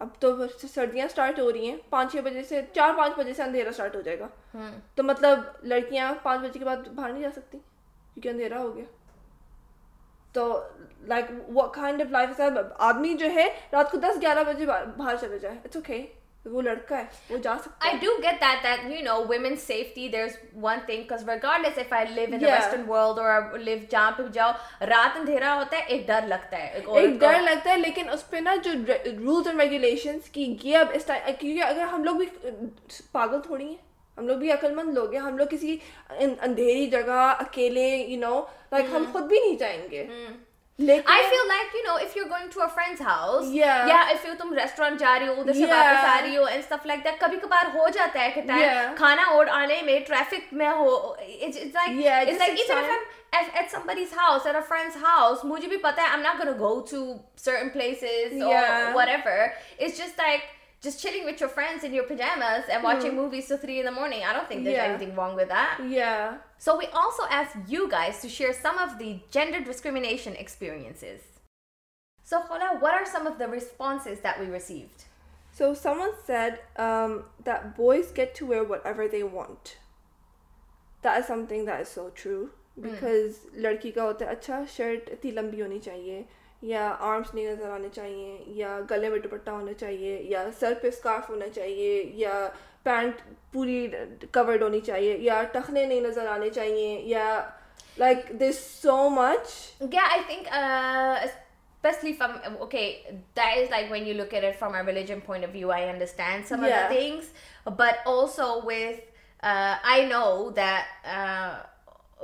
اب 0.04 0.10
تو 0.20 0.36
سردیاں 0.74 1.06
اسٹارٹ 1.06 1.40
ہو 1.40 1.52
رہی 1.52 1.70
ہیں 1.70 1.76
پانچ 1.90 2.12
چھ 2.12 2.22
بجے 2.24 2.44
سے 2.50 2.62
چار 2.76 2.94
پانچ 2.98 3.18
بجے 3.18 3.34
سے 3.38 3.44
اندھیرا 3.44 3.70
اسٹارٹ 3.70 3.96
ہو 3.96 4.02
جائے 4.02 4.20
گا 4.20 4.28
تو 4.96 5.04
مطلب 5.04 5.40
لڑکیاں 5.72 6.14
پانچ 6.24 6.42
بجے 6.48 6.60
کے 6.60 6.66
بعد 6.66 6.88
باہر 6.96 7.12
نہیں 7.14 7.24
جا 7.24 7.32
سکتی 7.36 7.58
کیونکہ 8.14 8.30
اندھیرا 8.30 8.60
ہو 8.62 8.76
گیا 8.76 8.86
تو 10.34 10.46
لائک 11.08 11.26
وہ 11.58 11.62
آف 11.64 12.12
لائف 12.12 12.42
آدمی 12.92 13.14
جو 13.20 13.30
ہے 13.36 13.48
رات 13.74 13.92
کو 13.92 13.98
دس 14.04 14.22
گیارہ 14.22 14.44
بجے 14.48 14.66
باہر 14.66 15.16
چلے 15.22 15.40
جائے 15.40 15.58
اٹس 15.66 15.76
اوکے 15.76 16.06
وہ 16.52 16.62
لڑکا 16.62 16.98
ہے 16.98 17.04
وہ 17.30 17.38
جا 17.44 17.56
سکتا 17.64 17.86
ہے 17.86 17.92
I 17.96 18.00
do 18.02 18.14
get 18.24 18.40
that 18.46 18.64
that 18.68 18.82
you 18.94 19.04
know 19.04 19.14
women's 19.32 19.62
safety 19.70 20.08
there's 20.16 20.34
one 20.66 20.82
thing 20.90 21.02
because 21.04 21.24
regardless 21.30 21.78
if 21.84 21.94
I 22.00 22.02
live 22.18 22.34
in 22.38 22.42
the 22.44 22.50
western 22.54 22.84
world 22.94 23.22
or 23.24 23.28
I 23.36 23.40
live 23.70 23.86
جہاں 23.92 24.10
پہ 24.18 24.24
جاؤ 24.40 24.52
رات 24.94 25.18
اندھیرا 25.20 25.56
ہوتا 25.62 25.78
ہے 25.78 25.84
ایک 25.96 26.06
ڈر 26.08 26.28
لگتا 26.28 26.60
ہے 26.64 26.82
ایک 27.02 27.20
ڈر 27.22 27.40
لگتا 27.46 27.70
ہے 27.72 27.78
لیکن 27.78 28.10
اس 28.14 28.30
پہ 28.30 28.38
نا 28.50 28.56
جو 28.66 28.72
رولز 28.78 29.48
اینڈ 29.48 29.62
ریگولیشنس 29.62 30.30
کی 30.34 30.54
یہ 30.64 30.78
اب 30.78 30.92
اس 30.96 31.06
ٹائم 31.06 31.32
کیونکہ 31.40 31.64
اگر 31.70 31.84
ہم 31.94 32.04
لوگ 32.04 32.16
بھی 32.16 32.26
پاگل 33.12 33.42
تھوڑی 33.46 33.66
ہیں 33.68 33.76
ہم 34.18 34.28
لوگ 34.28 34.38
بھی 34.38 34.52
عقل 34.52 34.74
مند 34.76 34.94
لوگ 34.98 35.14
ہیں 35.14 35.22
ہم 35.22 35.38
لوگ 35.38 35.48
کسی 35.52 35.78
اندھیری 36.20 36.86
جگہ 36.90 37.22
اکیلے 37.40 37.88
یو 37.96 38.20
نو 38.20 38.40
لائک 38.72 38.86
ہم 38.86 38.92
mm-hmm. 38.96 39.12
خود 39.12 39.22
بھی 39.28 39.40
نہیں 39.46 39.58
جائیں 39.60 39.92
گے 39.92 40.06
mm-hmm. 40.10 40.43
لیکن 40.80 41.10
I 41.12 41.24
feel 41.30 41.48
like 41.48 41.76
you 41.76 41.82
know 41.92 41.96
if 42.04 42.16
you 42.18 42.24
are 42.24 42.30
going 42.30 42.48
to 42.54 42.62
a 42.62 42.68
friend's 42.76 43.02
house 43.06 43.46
یا 43.56 44.00
اف 44.12 44.26
یو 44.26 44.34
تم 44.38 44.54
ریسٹورنٹ 44.62 45.00
جا 45.00 45.18
رہی 45.20 45.28
ہو 45.28 45.34
ادھر 45.42 45.52
سے 45.54 45.66
واپس 45.72 46.06
آ 46.06 46.16
رہی 46.24 46.38
ہو 46.38 46.44
اینڈ 46.46 46.64
سٹف 46.64 46.86
لائک 46.88 47.04
دیٹ 47.04 47.20
کبھی 47.20 47.38
کبھار 47.42 47.66
ہو 47.76 47.88
جاتا 47.96 48.22
ہے 48.24 48.32
کہ 48.36 48.42
ٹائم 48.48 48.96
کھانا 48.98 49.24
اور 49.34 49.48
آنے 49.58 49.82
میں 49.86 50.00
ٹریفک 50.08 50.54
میں 50.64 50.70
ہو 50.78 50.96
it's 51.20 51.58
like 51.76 52.06
it's 52.08 52.40
like 52.40 52.60
even 52.72 52.78
if 52.78 52.90
I 52.90 53.06
am 53.46 53.52
at 53.58 53.72
some 53.72 53.86
buddies 53.88 54.14
house 54.18 54.46
at 54.46 54.56
a 54.56 54.60
friends 54.70 54.98
house 55.04 55.44
مجھے 55.52 55.68
بھی 55.68 55.78
پتہ 55.84 56.02
ہے 56.02 56.08
I 56.08 56.14
am 56.18 56.22
not 56.26 56.38
gonna 56.40 56.58
go 56.60 56.80
to 56.92 57.04
certain 57.46 57.70
places 57.74 58.42
اور 58.42 58.94
whatever 59.08 59.42
it's 59.42 59.98
just 59.98 60.20
like 60.24 60.52
just 60.84 61.02
chilling 61.02 61.26
with 61.30 61.42
your 61.42 61.48
friends 61.58 61.84
in 61.88 61.94
your 61.98 62.02
pajamas 62.08 62.72
and 62.78 62.86
watching 62.88 63.10
mm. 63.12 63.20
movies 63.20 63.46
till 63.52 63.60
3 63.60 63.76
in 63.82 63.86
the 63.90 63.94
morning 64.00 64.24
i 64.32 64.34
don't 64.38 64.50
think 64.54 64.66
there's 64.68 64.78
yeah. 64.78 64.90
anything 64.94 65.14
wrong 65.20 65.38
with 65.38 65.52
that 65.54 65.78
yeah 65.98 66.34
So 66.64 66.78
we 66.78 66.86
also 66.94 67.24
asked 67.30 67.58
you 67.68 67.90
guys 67.90 68.22
to 68.22 68.30
share 68.30 68.54
some 68.54 68.78
of 68.78 68.98
the 68.98 69.20
gender 69.32 69.60
discrimination 69.60 70.34
experiences. 70.38 71.20
So 72.24 72.40
Hola, 72.40 72.80
what 72.80 72.94
are 72.94 73.06
some 73.06 73.28
of 73.28 73.38
the 73.38 73.50
responses 73.50 74.22
that 74.22 74.40
we 74.40 74.46
received? 74.46 75.04
So 75.52 75.74
someone 75.74 76.14
said 76.26 76.62
um, 76.78 77.24
that 77.44 77.76
boys 77.76 78.12
get 78.12 78.34
to 78.36 78.46
wear 78.46 78.64
whatever 78.64 79.10
they 79.10 79.24
want. 79.24 79.76
That 81.02 81.20
is 81.20 81.26
something 81.28 81.66
that 81.66 81.82
is 81.82 81.90
so 81.90 82.10
true 82.22 82.52
because 82.82 83.40
mm. 83.42 83.60
لڑکی 83.66 83.92
کا 83.96 84.04
ہوتا 84.04 84.26
ہے 84.26 84.32
اچھا 84.38 84.64
shirt 84.76 85.10
اتنی 85.18 85.32
لمبی 85.32 85.62
ہونی 85.62 85.80
چاہیے 85.90 86.22
یا 86.72 86.88
آرمس 87.12 87.34
نہیں 87.34 87.48
نظر 87.52 87.70
آنے 87.72 87.90
چاہیے 87.96 88.38
یا 88.62 88.80
گلے 88.92 89.10
میں 89.10 89.20
دوپٹہ 89.28 89.52
ہونا 89.60 89.74
چاہیے 89.84 90.16
یا 90.32 90.50
سر 90.60 90.74
پہ 90.82 90.88
اسکارف 90.96 91.30
ہونا 91.30 91.50
چاہیے 91.56 92.02
یا 92.24 92.42
پینٹ 92.84 93.22
پوری 93.52 93.88
کورڈ 94.34 94.62
ہونی 94.64 94.80
چاہیے 94.88 95.18
یا 95.22 95.42
ٹخنے 95.52 95.86
نہیں 95.86 96.02
نظر 96.02 96.28
آنے 96.28 96.50
چاہیے 96.56 97.00
یا 97.10 97.26
لائک 98.00 98.32
دس 98.40 98.60
سو 98.82 98.98
مچ 99.10 99.48
گیا 99.92 100.08
I 100.12 100.22
think 100.28 100.48
especially 101.24 102.14
from 102.20 102.56
okay 102.60 102.88
that 103.12 103.58
is 103.58 103.70
like 103.72 103.92
when 103.92 104.08
you 104.08 104.14
look 104.16 104.36
from 104.60 104.76
religion 104.88 105.20
point 105.26 105.46
of 105.46 105.52
view 105.54 105.72
I 105.72 105.88
understand 105.90 106.48
some 106.48 106.66
things 106.88 107.32
but 107.78 108.08
also 108.08 108.60
was 108.68 108.98
I 109.54 110.06
know 110.10 110.26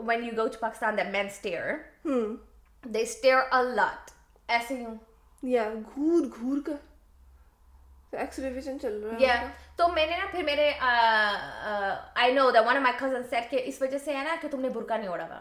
when 0.08 0.24
you 0.24 0.32
go 0.44 0.48
to 0.48 0.58
Pakistan 0.60 0.98
the 0.98 1.12
men 1.12 1.25
stare 1.25 1.72
they 2.94 3.00
stare 3.01 3.38
a 3.51 3.58
lot 3.60 4.12
ایسے 4.58 4.84
گور 5.96 6.62
کر 6.66 6.74
تو 8.12 9.88
میں 9.94 10.06
نے 10.06 10.18
نا 10.18 10.25
پھر 10.32 10.44
میرے 10.44 10.72
I 10.89 12.34
know 12.34 12.50
the 12.51 12.62
one 12.68 12.75
of 12.78 12.82
my 12.84 12.98
cousin 13.00 13.24
said 13.30 13.50
کہ 13.51 13.62
اس 13.66 13.82
وجہ 13.82 13.98
سے 14.06 14.16
ہے 14.16 14.24
نا 14.24 14.36
کہ 14.42 14.48
تم 14.51 14.62
نے 14.62 14.70
برقع 14.78 14.98
نہیں 14.98 15.10
اوڑا 15.10 15.25
ہوا 15.25 15.39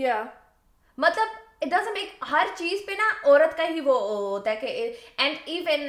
یا 0.00 0.22
مطلب 1.06 1.38
ہر 2.30 2.46
چیز 2.56 2.80
پہ 2.86 2.92
نا 2.98 3.04
عورت 3.24 3.56
کا 3.56 3.64
ہی 3.68 3.80
وہ 3.84 3.94
ہوتا 4.08 4.50
ہے 4.50 4.56
کہ 4.56 4.92
اینڈ 5.22 5.36
ایون 5.52 5.88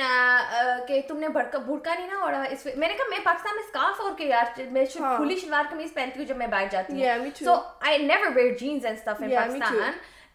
کہ 0.87 0.99
تم 1.07 1.17
نے 1.19 1.27
بھڑکا 1.37 1.59
نہیں 1.93 2.07
نا 2.07 2.19
اوڑا 2.21 2.41
اس 2.51 2.65
میں 2.75 2.87
نے 2.87 2.93
کہا 2.93 3.09
میں 3.09 3.19
پاکستان 3.23 3.55
میں 3.55 3.63
اسکارف 3.63 4.01
اور 4.01 4.11
کے 4.17 4.25
یار 4.27 4.59
میں 4.71 4.85
کھلی 4.97 5.35
شلوار 5.39 5.63
قمیض 5.71 5.93
پہنتی 5.93 6.19
ہوں 6.19 6.27
جب 6.27 6.37
میں 6.37 6.47
بیٹھ 6.53 6.71
جاتی 6.71 7.05
ہوں 7.05 7.25
so 7.43 7.55
I 7.89 7.97
never 8.05 8.35
wear 8.35 8.53
jeans 8.59 8.85
and 8.85 8.97
stuff 8.97 9.21
in 9.23 9.35
Pakistan 9.35 9.81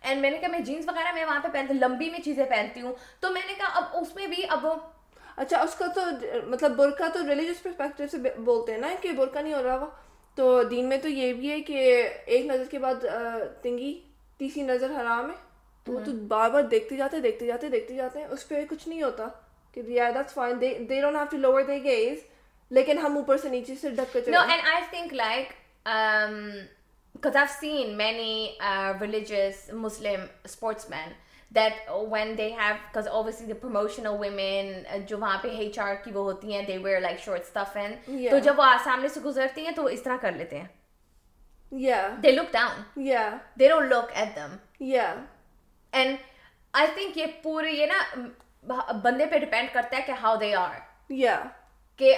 and 0.00 0.20
میں 0.20 0.30
نے 0.30 0.38
کہا 0.38 0.48
میں 0.50 0.60
جینس 0.70 0.88
وغیرہ 0.88 1.12
میں 1.14 1.24
وہاں 1.24 1.40
پہ 1.42 1.48
پہنتی 1.52 1.74
لمبی 1.78 2.10
میں 2.10 2.20
چیزیں 2.24 2.44
پہنتی 2.44 2.80
ہوں 2.80 2.92
تو 3.20 3.30
میں 3.32 3.42
نے 3.46 3.54
کہا 3.58 3.68
اب 3.78 3.96
اس 4.00 4.14
میں 4.16 4.26
بھی 4.26 4.44
اب 4.58 4.64
وہ 4.64 4.74
اچھا 5.42 5.60
اس 5.62 5.74
کا 5.78 5.86
تو 5.94 6.00
مطلب 6.50 6.76
برقع 6.76 7.08
تو 7.14 7.20
ریلیجس 7.28 7.62
پرسپیکٹو 7.62 8.04
سے 8.10 8.18
بولتے 8.44 8.72
ہیں 8.72 8.78
نا 8.80 8.88
کہ 9.00 9.10
برقع 9.16 9.40
نہیں 9.40 9.54
ہو 9.54 9.62
رہا 9.62 9.76
ہوا 9.78 9.86
تو 10.36 10.62
دین 10.70 10.88
میں 10.88 10.96
تو 11.02 11.08
یہ 11.08 11.32
بھی 11.40 11.50
ہے 11.50 11.60
کہ 11.70 11.80
ایک 12.04 12.46
نظر 12.46 12.64
کے 12.70 12.78
بعد 12.78 13.04
تنگی 13.62 13.92
تیسری 14.38 14.62
نظر 14.62 14.90
حرام 15.00 15.30
ہے 15.30 15.34
تو 15.84 15.92
وہ 15.92 16.00
تو 16.04 16.12
بار 16.28 16.50
بار 16.50 16.62
دیکھتے 16.70 16.96
جاتے 16.96 17.20
دیکھتے 17.26 17.46
جاتے 17.46 17.68
دیکھتے 17.74 17.94
جاتے 17.96 18.18
ہیں 18.20 18.26
اس 18.36 18.48
پہ 18.48 18.64
کچھ 18.70 18.88
نہیں 18.88 19.02
ہوتا 19.02 19.26
کہ 19.72 19.82
یا 19.98 20.10
that's 20.14 20.34
fine 20.34 20.60
they 20.60 20.98
lower 21.38 21.60
gaze 21.84 22.24
لیکن 22.78 22.98
ہم 22.98 23.16
اوپر 23.16 23.36
سے 23.42 23.48
نیچے 23.48 23.74
سے 23.80 23.90
ڈھک 23.98 24.16
کر 27.20 27.34
uh, 28.68 28.92
religious 29.00 29.58
Muslim 29.84 30.24
sportsmen 30.54 31.12
that 31.52 31.72
when 32.08 32.34
they 32.36 32.50
have 32.50 32.76
because 32.90 33.06
obviously 33.10 33.46
the 33.46 33.54
promotional 33.54 34.16
women 34.18 34.82
جو 35.06 35.16
وہاں 35.18 35.36
پہ 35.42 35.48
ایچ 35.56 35.78
آر 35.78 35.94
کی 36.04 36.12
وہ 36.12 36.22
ہوتی 36.30 36.54
ہیں 36.54 36.62
they 36.70 36.78
wear 36.86 37.00
like 37.06 37.20
short 37.26 37.44
stuff 37.52 37.76
and 37.84 38.22
تو 38.30 38.38
جب 38.44 38.58
وہ 38.58 38.64
سامنے 38.84 39.08
سے 39.14 39.20
گزرتی 39.24 39.64
ہیں 39.66 39.72
تو 39.76 39.84
اس 39.96 40.02
طرح 40.02 40.16
کر 40.22 40.32
لیتے 40.42 40.60
ہیں 40.60 40.74
yeah 41.82 42.04
yeah 42.24 42.24
yeah 42.24 42.24
they 42.24 42.28
they 42.32 42.32
look 42.34 42.50
look 42.50 42.52
down 42.56 43.88
don't 43.90 44.12
at 44.24 44.36
them 44.36 45.22
and 46.00 46.22
I 46.82 46.84
think 46.98 47.16
یہ 47.16 47.22
یہ 47.26 47.32
پورے 47.42 47.72
نا 47.92 48.82
بندے 49.04 49.26
پہ 49.32 49.38
depend 49.44 49.72
کرتا 49.72 49.96
ہے 49.96 50.02
کہ 50.06 50.12
کہ 50.12 50.20
how 50.26 50.34
they 50.42 50.52
are 50.60 50.78
yeah 51.24 51.46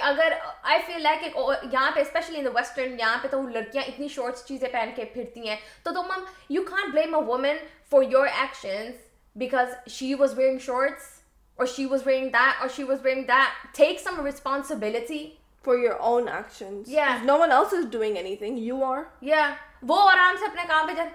اگر 0.09 0.33
آئی 0.71 0.79
فیل 0.85 1.01
لائک 1.03 1.23
یہاں 1.23 1.51
یہاں 1.71 1.89
پہ 1.91 1.95
پہ 1.95 2.01
اسپیشلی 2.07 2.39
ان 2.39 2.45
دا 2.45 2.49
ویسٹرن 2.55 2.97
تو 3.31 3.41
لڑکیاں 3.49 3.83
اتنی 3.87 4.07
شارٹس 4.15 4.43
چیزیں 4.45 4.67
پہن 4.71 4.89
کے 4.95 5.05
پھرتی 5.13 5.47
ہیں 5.47 5.55
تو 5.83 5.91
مم 6.01 6.23
you 6.49 6.63
can't 6.69 6.93
blame 6.93 7.15
a 7.15 7.21
woman 7.27 7.57
for 7.89 8.01
your 8.11 8.27
actions 8.39 9.07
because 9.39 9.69
she 9.87 10.13
was 10.13 10.35
wearing 10.35 10.59
shorts 10.59 11.21
or 11.57 11.65
she 11.65 11.85
was 11.87 12.05
wearing 12.05 12.31
that 12.33 12.59
or 12.61 12.69
she 12.69 12.83
was 12.83 13.01
wearing 13.01 13.25
that. 13.27 13.51
Take 13.73 13.97
some 13.99 14.21
responsibility 14.21 15.39
for 15.63 15.77
your 15.77 15.99
own 15.99 16.27
actions. 16.27 16.87
Yeah. 16.87 17.17
If 17.19 17.25
no 17.25 17.37
one 17.37 17.49
else 17.51 17.73
is 17.73 17.85
doing 17.85 18.17
anything. 18.17 18.57
You 18.57 18.83
are. 18.83 19.11
Yeah. 19.21 19.55
Go 19.85 20.07
around 20.07 20.35
to 20.35 20.49
play 20.51 20.65
competition. 20.67 21.11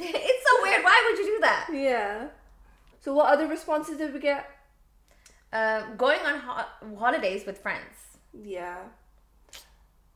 It's 0.00 0.44
so 0.48 0.62
weird. 0.62 0.82
Why 0.84 1.06
would 1.10 1.18
you 1.18 1.34
do 1.34 1.40
that? 1.42 1.68
Yeah. 1.72 2.28
So 3.00 3.14
what 3.14 3.26
other 3.26 3.46
responses 3.46 3.98
did 3.98 4.12
we 4.12 4.18
get? 4.20 4.48
Uh, 5.52 5.82
going 5.96 6.20
on 6.20 6.38
ho 6.40 6.62
holidays 6.98 7.44
with 7.46 7.58
friends. 7.58 7.94
Yeah. 8.42 8.78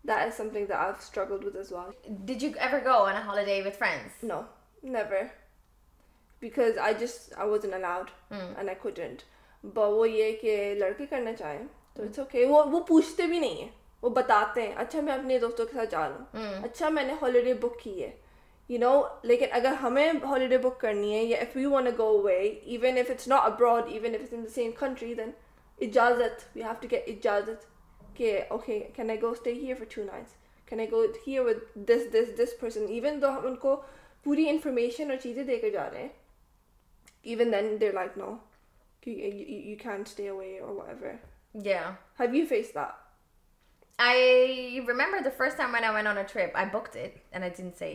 That 0.05 0.29
is 0.29 0.35
something 0.35 0.67
that 0.67 0.79
I've 0.79 1.01
struggled 1.01 1.45
with 1.45 1.55
as 1.57 1.71
well. 1.71 1.93
Did 2.25 2.43
you 2.43 2.55
ever 2.59 2.81
go 2.81 3.05
on 3.07 3.15
a 3.15 3.21
holiday 3.23 3.63
with 3.63 3.77
friends? 3.77 4.13
No. 4.23 4.47
Never. 4.85 5.23
Because 6.41 6.79
I 6.83 6.95
just 6.99 7.33
I 7.37 7.49
was 7.51 7.65
un 7.65 7.75
allowed 7.75 8.09
and 8.31 8.69
I 8.69 8.75
couldn't 8.83 9.21
ب 9.75 9.81
وہ 9.93 10.09
یہ 10.11 10.33
کہ 10.41 10.55
لڑکے 10.79 11.07
کرنا 11.11 11.33
چاہیں 11.39 11.61
تو 11.97 12.03
it's 12.03 12.19
hmm. 12.19 12.25
Okay 12.27 12.45
وہ 12.51 12.63
وہ 12.71 12.81
پوچھتے 12.89 13.27
بھی 13.27 13.39
نہیں 13.39 13.61
ہیں 13.63 13.69
وہ 14.03 14.11
بتاتے 14.17 14.63
ہیں 14.63 14.73
اچھا 14.85 15.01
میں 15.09 15.13
اپنے 15.15 15.39
دوستوں 15.39 15.67
کے 15.67 15.77
ساتھ 15.77 15.91
جا 15.91 16.09
رہا 16.09 16.17
ہوں 16.17 16.41
hmm. 16.41 16.65
اچھا 16.65 16.89
میں 16.89 17.03
نے 17.07 17.13
ہالیڈے 17.23 17.55
بک 17.63 17.79
کی 17.83 18.03
ہے 18.03 18.11
یو 18.69 18.79
نو 18.81 19.01
لیکن 19.23 19.47
اگر 19.61 19.73
ہمیں 19.83 20.13
ہالیڈے 20.25 20.59
بک 20.67 20.81
کرنی 20.81 21.15
ہے 21.15 21.23
یا 21.23 21.39
if 21.41 21.57
you 21.57 21.71
want 21.73 21.89
go 21.99 22.09
away 22.19 22.37
even 22.49 22.99
if 22.99 23.11
it's 23.11 23.29
not 23.29 23.43
abroad 23.53 23.93
even 23.93 24.15
if 24.15 24.21
it's 24.23 24.33
in 24.35 24.45
the 24.45 24.49
same 24.55 24.71
country 24.81 25.15
then 25.23 25.31
اجازت 25.89 26.45
وی 26.57 26.63
ہیو 26.65 26.75
ٹو 26.81 26.89
گیٹ 26.91 27.09
اجازت 27.17 27.67
کہ 28.17 28.39
okay 28.51 28.79
can 28.97 29.11
I 29.11 29.23
go 29.23 29.31
stay 29.31 29.53
here 29.63 29.75
for 29.79 29.95
two 29.95 30.05
nights 30.13 30.35
can 30.69 30.81
I 30.81 30.91
go 30.91 31.05
here 31.27 31.45
with 31.47 31.67
this 31.89 32.13
this 32.13 32.39
this 32.43 32.59
person 32.61 32.87
even 32.89 33.23
though 33.23 33.29
ہم 33.39 33.47
ان 33.47 33.57
کو 33.67 33.81
پوری 34.25 34.49
information 34.51 35.11
اور 35.11 35.17
چیزیں 35.23 35.43
دے 35.45 35.57
کے 35.59 35.71
جا 35.71 35.89
رہے 35.93 36.01
ہیں 36.01 36.09
even 37.33 37.53
then 37.53 37.77
there 37.81 37.93
like 37.93 38.19
no 38.19 38.35
you 39.07 39.77
can 39.83 40.03
stay 40.07 40.29
away 40.29 40.59
اور 40.59 41.03
have 42.21 42.35
you 42.35 42.45
face 42.49 42.75
the 42.75 42.85
I 44.07 44.81
remember 44.89 45.19
the 45.25 45.31
first 45.37 45.57
time 45.59 45.75
I 45.75 45.95
went 45.95 46.07
on 46.07 46.19
a 46.19 46.23
trip 46.33 46.57
I 46.57 46.67
book 46.73 46.89
it 46.89 46.97
and 47.31 47.43
I 47.45 47.51
didn't 47.59 47.77
say 47.79 47.93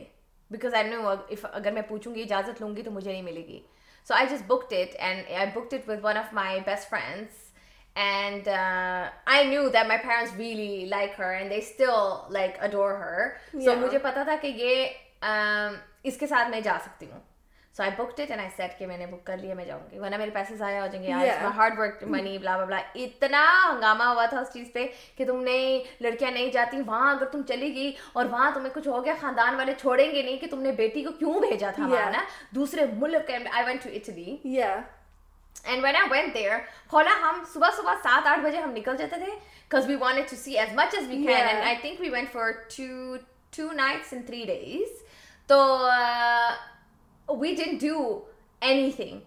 because 0.51 0.73
I 0.75 0.89
know 0.89 1.15
اگر 1.51 1.71
میں 1.71 1.81
پوچھوں 1.87 2.15
گی 2.15 2.21
اجازت 2.21 2.61
لوں 2.61 2.75
گی 2.75 2.83
تو 2.83 2.91
مجھے 2.91 3.11
نہیں 3.11 3.21
ملے 3.21 3.45
گی 3.47 3.59
so 4.07 4.13
I 4.13 4.27
just 4.31 4.43
book 4.47 4.71
it 4.73 4.95
and 4.99 5.29
I 5.39 5.47
book 5.55 5.73
it 5.73 5.89
with 5.89 6.03
one 6.05 6.17
of 6.17 6.33
my 6.33 6.59
best 6.65 6.89
friends 6.89 7.45
and 8.09 8.47
I 8.55 9.47
knew 9.49 9.67
that 9.73 9.87
my 9.87 9.99
parents 10.07 10.35
really 10.37 10.85
like 10.89 11.19
her 11.19 11.33
and 11.35 11.49
they 11.51 11.57
still 11.57 12.33
like 12.33 12.59
adore 12.63 12.91
her 12.99 13.27
so 13.65 13.75
مجھے 13.85 13.97
پتا 14.03 14.23
تھا 14.23 14.35
کہ 14.41 14.47
یہ 14.55 14.85
اس 16.07 16.17
کے 16.19 16.27
ساتھ 16.27 16.49
میں 16.49 16.61
جا 16.69 16.77
سکتی 16.83 17.05
ہوں 17.11 17.19
so 17.77 17.83
I 17.83 17.91
book 17.97 18.11
it 18.11 18.19
and 18.31 18.41
I 18.41 18.49
said 18.57 18.77
کہ 18.77 18.85
میں 18.87 18.97
نے 18.97 19.05
بک 19.07 19.23
کر 19.25 19.37
لیا 19.37 19.55
میں 19.55 19.65
جاؤں 19.65 19.79
گی 19.91 19.99
ورنہ 19.99 20.17
میرے 20.17 20.31
پیسے 20.33 20.55
ضائع 20.57 20.79
ہو 20.79 20.85
جائیں 20.91 21.03
گے 21.07 21.11
ہارڈ 21.57 21.77
ورک 21.79 22.03
منی 22.13 22.37
بلا 22.37 22.55
بلا 22.63 22.77
اتنا 23.03 23.43
ہنگامہ 23.71 24.03
ہوا 24.03 24.25
تھا 24.29 24.39
اس 24.39 24.53
چیز 24.53 24.71
پہ 24.73 24.85
کہ 25.17 25.25
تم 25.27 25.41
نہیں 25.43 26.03
لڑکیاں 26.05 26.31
نہیں 26.31 26.51
جاتی 26.51 26.77
وہاں 26.85 27.11
اگر 27.13 27.25
تم 27.31 27.41
چلی 27.47 27.73
گئی 27.75 27.91
اور 28.13 28.25
وہاں 28.31 28.49
تمہیں 28.53 28.73
کچھ 28.75 28.87
ہو 28.87 29.03
گیا 29.05 29.13
خاندان 29.21 29.55
والے 29.55 29.73
چھوڑیں 29.81 30.05
گے 30.11 30.21
نہیں 30.21 30.37
کہ 30.41 30.47
تم 30.51 30.61
نے 30.61 30.71
بیٹی 30.81 31.03
کو 31.03 31.11
کیوں 31.19 31.39
بھیجا 31.47 31.71
تھا 31.75 31.87
نا 32.13 32.23
دوسرے 32.55 32.85
ملک 32.97 33.27
کے 33.27 33.37
I 33.51 33.65
went 33.65 33.83
to 33.83 33.89
Italy 33.95 34.25
and 35.63 35.83
when 35.83 35.95
I 35.95 36.09
went 36.11 36.33
there 36.33 36.57
کھولا 36.89 37.15
ہم 37.21 37.43
صبح 37.53 37.69
صبح 37.77 37.93
سات 38.03 38.27
آٹھ 38.27 38.39
بجے 38.43 38.57
ہم 38.57 38.71
نکل 38.75 38.97
جاتے 38.97 39.17
تھے 39.25 39.31
cuz 39.75 39.87
we 39.89 39.95
want 40.07 40.29
to 40.29 40.35
see 40.43 40.57
as 40.59 40.73
much 40.75 40.95
as 40.97 41.07
we 41.09 41.23
can 41.27 41.47
and 41.47 41.63
I 41.63 41.75
think 41.81 42.01
we 42.01 42.09
went 42.09 42.31
for 42.33 42.51
two 42.75 43.15
two 43.57 43.71
nights 43.83 44.13
in 44.13 44.21
three 44.25 44.43
days 44.47 45.01
تو 45.47 45.59
we 47.39 47.53
didn't 47.55 47.75
do 47.81 47.99
any 48.69 48.91
thing 48.95 49.19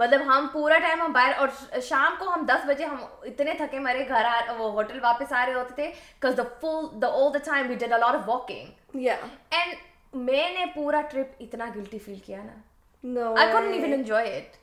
مطلب 0.00 0.20
ہم 0.26 0.46
پورا 0.52 0.78
ٹائم 0.82 1.00
ہم 1.00 1.12
باہر 1.12 1.32
اور 1.44 1.80
شام 1.88 2.14
کو 2.18 2.28
ہم 2.34 2.44
دس 2.48 2.64
بجے 2.68 2.84
ہم 2.84 2.96
اتنے 3.30 3.54
تھکے 3.58 3.78
مرے 3.86 4.04
گھر 4.08 4.24
آ 4.24 4.38
وہ 4.58 4.70
ہوٹل 4.72 4.98
واپس 5.02 5.32
آ 5.32 5.44
رہے 5.46 5.54
ہوتے 5.54 5.72
تھے 5.74 5.90
the 6.22 6.30
the 6.30 6.42
the 6.42 6.42
full 6.60 7.06
all 7.12 7.38
time 7.46 7.66
we 7.68 7.76
walking 8.26 8.98
and 9.08 9.74
میں 10.30 10.48
نے 10.58 10.64
پورا 10.74 11.00
ٹرپ 11.10 11.34
اتنا 11.44 11.68
گلٹی 11.74 11.98
فیل 12.04 12.18
کیا 12.26 12.42
نا 12.42 13.44
انجوائے 13.94 14.36
اٹ 14.36 14.56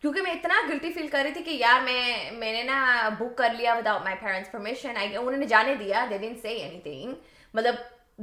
کیونکہ 0.00 0.22
میں 0.22 0.30
اتنا 0.32 0.54
گلٹی 0.68 0.92
فیل 0.92 1.08
کر 1.08 1.22
رہی 1.24 1.32
تھی 1.32 1.42
کہ 1.50 1.56
یار 1.60 1.80
میں 1.84 2.30
میں 2.38 2.52
نے 2.52 2.62
نا 2.72 3.08
بک 3.18 3.36
کر 3.38 3.52
لیا 3.58 3.74
وداؤٹ 3.76 4.02
مائی 4.04 4.16
پیرنٹس 4.22 4.50
پرمیشن 4.52 4.96
انہوں 5.02 5.36
نے 5.36 5.46
جانے 5.54 5.74
دیا 5.80 6.04
تھنگ 6.12 7.12
مطلب 7.54 7.74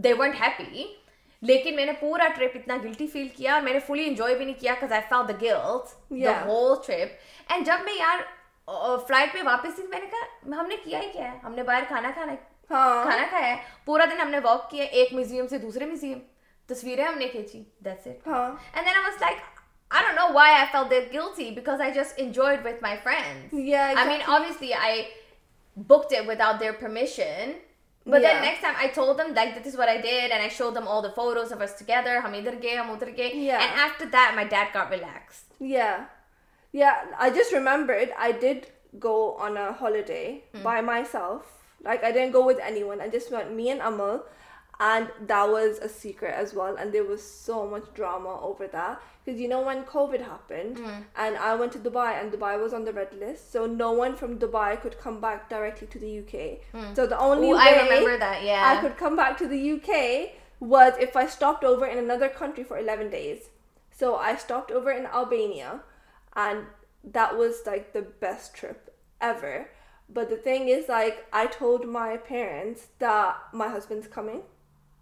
دے 0.04 0.14
ونٹ 0.20 0.36
ہیپی 0.42 0.86
لیکن 1.50 1.76
میں 1.76 1.86
نے 1.86 1.92
پورا 2.00 2.28
ٹرپ 2.36 2.52
اتنا 2.56 2.78
گلٹی 2.84 3.08
فیل 3.14 3.28
کیا 3.36 3.54
اور 3.54 3.62
میں 3.62 3.74
نے 3.74 3.80
فلی 3.88 4.08
انجوائے 4.08 4.36
بھی 4.36 4.46
نہیں 4.46 4.60
کیا 4.60 4.74
cause 4.80 4.92
I 4.92 5.02
follow 5.10 5.24
the 5.28 5.34
girls 5.42 5.94
the 6.24 6.32
whole 6.46 6.76
trip 6.88 7.52
and 7.52 7.66
جب 7.66 7.82
میں 7.86 7.94
یار 7.98 8.22
فلائٹ 9.08 9.34
پہ 9.34 9.40
واپس 9.46 9.76
تھی 9.76 9.84
میں 9.90 10.00
نے 10.00 10.06
کہا 10.12 10.60
ہم 10.60 10.66
نے 10.70 10.76
کیا 10.84 11.00
ہی 11.02 11.10
کیا 11.14 11.32
ہے 11.32 11.38
ہم 11.44 11.54
نے 11.56 11.64
باہر 11.64 11.84
کھانا 11.88 12.12
کھانا 12.16 12.34
ہاں۔ 12.72 13.04
کھانا 13.04 13.26
کھایا 13.30 13.56
ہے 13.56 13.62
پورا 13.86 14.06
دن 14.12 14.22
ہم 14.22 14.30
نے 14.30 14.40
واک 14.44 14.70
کیا 14.72 14.86
ایک 14.92 15.14
میوزیم 15.14 15.48
سے 15.48 15.58
دوسرے 15.58 15.86
میوزیم 15.86 16.20
تصویریں 16.70 17.04
ہم 17.06 17.18
نے 17.18 17.28
کھینچی 17.32 17.64
that's 17.86 18.08
it 18.08 18.28
and 18.28 18.86
then 18.86 18.96
I 18.96 19.04
was 19.04 19.22
like 19.22 19.38
I 19.94 20.06
don't 20.06 20.18
know 20.20 20.26
why 20.34 20.54
I 20.56 20.66
felt 20.72 20.90
that 20.92 21.14
guilty 21.14 21.50
because 21.56 21.82
I 21.82 21.92
just 22.00 22.20
enjoyed 22.26 22.66
with 22.66 22.82
my 22.82 22.98
friends 23.04 23.54
I 23.82 24.08
mean 24.08 24.22
obviously 24.26 24.74
I 24.82 25.04
book 25.88 26.10
that 26.12 26.28
without 26.28 26.60
their 26.60 26.72
permission 26.80 27.54
But 28.08 28.22
yeah. 28.22 28.34
then 28.40 28.44
next 28.44 28.62
time 28.62 28.74
I 28.80 28.88
told 28.88 29.20
them 29.20 29.34
like 29.36 29.54
this 29.54 29.74
is 29.74 29.78
what 29.78 29.90
I 29.90 30.00
did 30.00 30.32
and 30.32 30.42
I 30.42 30.48
showed 30.48 30.74
them 30.74 30.88
all 30.88 31.02
the 31.02 31.12
photos 31.12 31.52
of 31.52 31.62
us 31.62 31.74
together. 31.74 32.24
Yeah. 32.64 32.84
And 33.60 33.80
after 33.88 34.06
that 34.16 34.32
my 34.36 34.46
dad 34.46 34.70
got 34.74 34.90
relaxed. 34.90 35.44
Yeah. 35.60 36.06
Yeah. 36.72 36.96
I 37.20 37.30
just 37.30 37.52
remembered 37.54 38.14
I 38.18 38.32
did 38.32 38.68
go 38.98 39.34
on 39.36 39.58
a 39.58 39.74
holiday 39.74 40.42
mm. 40.54 40.64
by 40.64 40.80
myself. 40.80 41.44
Like 41.84 42.04
I 42.06 42.14
didn't 42.14 42.32
go 42.32 42.46
with 42.48 42.60
anyone. 42.64 43.02
I 43.02 43.10
just 43.10 43.30
went 43.30 43.54
me 43.54 43.70
and 43.72 43.82
Amal. 43.82 44.24
And 44.80 45.10
that 45.22 45.50
was 45.50 45.80
a 45.80 45.90
secret 45.90 46.36
as 46.36 46.54
well, 46.54 46.76
and 46.76 46.94
there 46.94 47.04
was 47.04 47.24
so 47.24 47.68
much 47.68 47.86
drama 47.96 48.40
over 48.40 48.68
that, 48.68 49.02
because 49.26 49.42
you 49.42 49.48
know 49.48 49.62
when 49.62 49.84
COVID 49.84 50.22
happened 50.22 50.78
mm. 50.78 51.04
and 51.16 51.36
I 51.38 51.56
went 51.56 51.72
to 51.72 51.80
Dubai, 51.80 52.22
and 52.22 52.32
Dubai 52.32 52.62
was 52.62 52.74
on 52.74 52.86
the 52.86 52.94
red 52.94 53.12
list, 53.20 53.52
so 53.52 53.66
no 53.66 53.92
one 53.92 54.16
from 54.16 54.38
Dubai 54.38 54.80
could 54.80 55.00
come 55.00 55.20
back 55.20 55.50
directly 55.50 55.88
to 55.88 56.00
the 56.00 56.20
UK. 56.20 56.60
Mm. 56.76 56.96
So 56.96 57.08
the 57.08 57.18
only 57.18 57.52
way 57.52 57.60
I 57.60 57.82
remember 57.82 58.20
that 58.20 58.44
I 58.44 58.80
could 58.80 58.98
come 58.98 59.16
back 59.16 59.36
to 59.40 59.48
the 59.48 59.58
UK 59.58 60.34
was 60.60 60.94
if 61.00 61.16
I 61.16 61.26
stopped 61.26 61.64
over 61.64 61.88
in 61.88 61.98
another 61.98 62.30
country 62.30 62.64
for 62.64 62.78
11 62.78 63.10
days. 63.10 63.50
So 63.92 64.16
I 64.16 64.36
stopped 64.36 64.70
over 64.70 64.92
in 64.92 65.08
Albania, 65.08 65.82
and 66.36 66.66
that 67.04 67.36
was 67.36 67.64
like 67.66 67.94
the 67.94 68.04
best 68.04 68.54
trip 68.54 68.94
ever. 69.20 69.72
But 70.08 70.30
the 70.30 70.38
thing 70.38 70.70
is, 70.70 70.88
like, 70.88 71.26
I 71.34 71.48
told 71.48 71.88
my 71.88 72.16
parents 72.18 72.90
that 73.00 73.38
my 73.54 73.70
husband's 73.70 74.08
coming. 74.08 74.44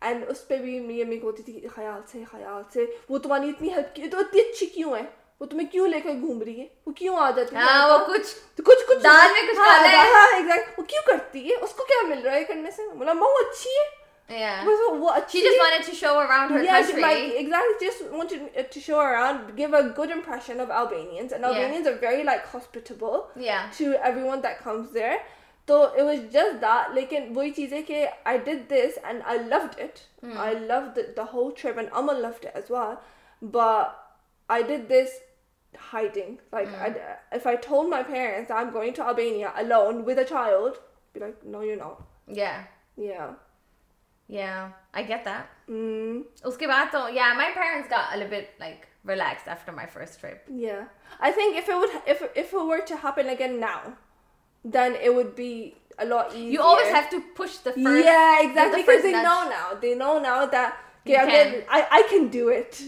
and 0.00 0.24
اس 0.28 0.46
پہ 0.48 0.56
بھی 0.58 0.78
خیال 1.74 2.00
سے 2.12 2.22
خیال 2.30 2.62
سے 2.72 2.84
وہ 3.08 3.18
تمہاری 3.18 3.48
اتنی 3.48 3.72
help 3.72 3.94
کی 3.94 4.02
اتنی 4.02 4.40
اچھی 4.40 4.66
کیوں 4.66 4.94
ہے 4.94 5.02
وہ 5.40 5.46
تمہیں 5.46 5.66
کیوں 5.72 5.88
لے 5.88 6.00
کر 6.04 6.12
گھوم 6.20 6.42
رہی 6.42 6.60
ہے 6.60 6.66
وہ 6.86 6.92
کیوں 7.00 7.16
آ 7.26 7.30
جاتی 7.36 7.56
ہے 11.48 11.54
اس 11.54 11.72
کو 11.72 11.84
کیا 11.84 12.06
مل 12.08 12.20
رہا 12.24 12.34
ہے 12.34 12.44
کرنے 12.44 12.70
سے 12.76 12.86
وہی 14.30 15.28
چیز 15.28 17.02
ہے 27.72 27.82
کہ 27.82 28.06
I 28.24 28.38
did 28.68 28.98
and 29.02 29.22
I 29.24 29.38
loved 29.46 29.80
it 29.80 30.00
I 30.36 30.54
love 30.58 30.80
cheese 31.56 31.78
loaded 32.20 32.46
as 32.54 32.70
well 32.70 33.56
I 34.48 34.62
did 34.66 34.90
this 34.90 35.18
hi 35.92 36.08
think 36.14 36.54
my 37.88 38.02
parents 38.12 39.74
know 41.44 41.62
you 41.62 41.74
know 41.76 41.94
Yeah, 44.30 44.70
I 44.94 45.02
get 45.02 45.24
that. 45.24 45.50
Mm. 45.68 46.22
Uske 46.46 46.66
baad 46.70 46.92
to, 46.92 47.10
yeah, 47.12 47.34
my 47.36 47.50
parents 47.52 47.88
got 47.88 48.14
a 48.14 48.16
little 48.16 48.30
bit 48.30 48.50
like 48.60 48.86
relaxed 49.04 49.48
after 49.48 49.72
my 49.72 49.86
first 49.86 50.20
trip. 50.20 50.46
Yeah, 50.48 50.84
I 51.20 51.32
think 51.32 51.56
if 51.56 51.68
it 51.68 51.76
would 51.76 51.90
if 52.06 52.22
if 52.44 52.52
it 52.52 52.64
were 52.72 52.80
to 52.92 52.96
happen 53.06 53.28
again 53.34 53.58
now, 53.64 53.94
then 54.64 54.94
it 55.08 55.12
would 55.18 55.34
be 55.34 55.52
a 55.98 56.04
lot 56.06 56.32
easier. 56.34 56.50
You 56.52 56.60
always 56.62 56.88
have 56.98 57.10
to 57.10 57.20
push 57.40 57.56
the 57.66 57.72
first. 57.72 58.06
Yeah, 58.06 58.42
exactly. 58.46 58.82
The 58.82 58.86
because 58.86 59.02
they 59.02 59.12
nudge. 59.18 59.24
know 59.24 59.48
now. 59.58 59.68
They 59.88 59.96
know 60.04 60.14
now 60.30 60.46
that. 60.54 60.86
کہ 61.04 61.16
اگر 61.16 61.48
I 61.72 62.02
can 62.08 62.26
do 62.32 62.48
it 62.54 62.80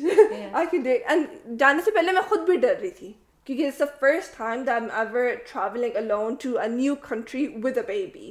I 0.53 0.67
can 0.71 0.81
do 0.83 0.91
and 1.13 1.27
جانے 1.59 1.83
سے 1.85 1.91
پہلے 1.95 2.13
میں 2.13 2.23
خود 2.29 2.41
بھی 2.49 2.57
ڈر 2.65 2.75
رہی 2.81 2.91
تھی 2.99 3.13
کیونکہ 3.45 3.67
it's 3.67 3.79
the 3.81 3.85
first 4.01 4.37
time 4.39 4.63
that 4.65 4.73
I'm 4.75 4.89
ever 5.01 5.31
travelling 5.53 5.97
alone 5.97 6.35
to 6.43 6.57
a 6.63 6.67
new 6.69 6.95
country 7.09 7.47
with 7.65 7.77
a 7.79 7.83
baby 7.87 8.31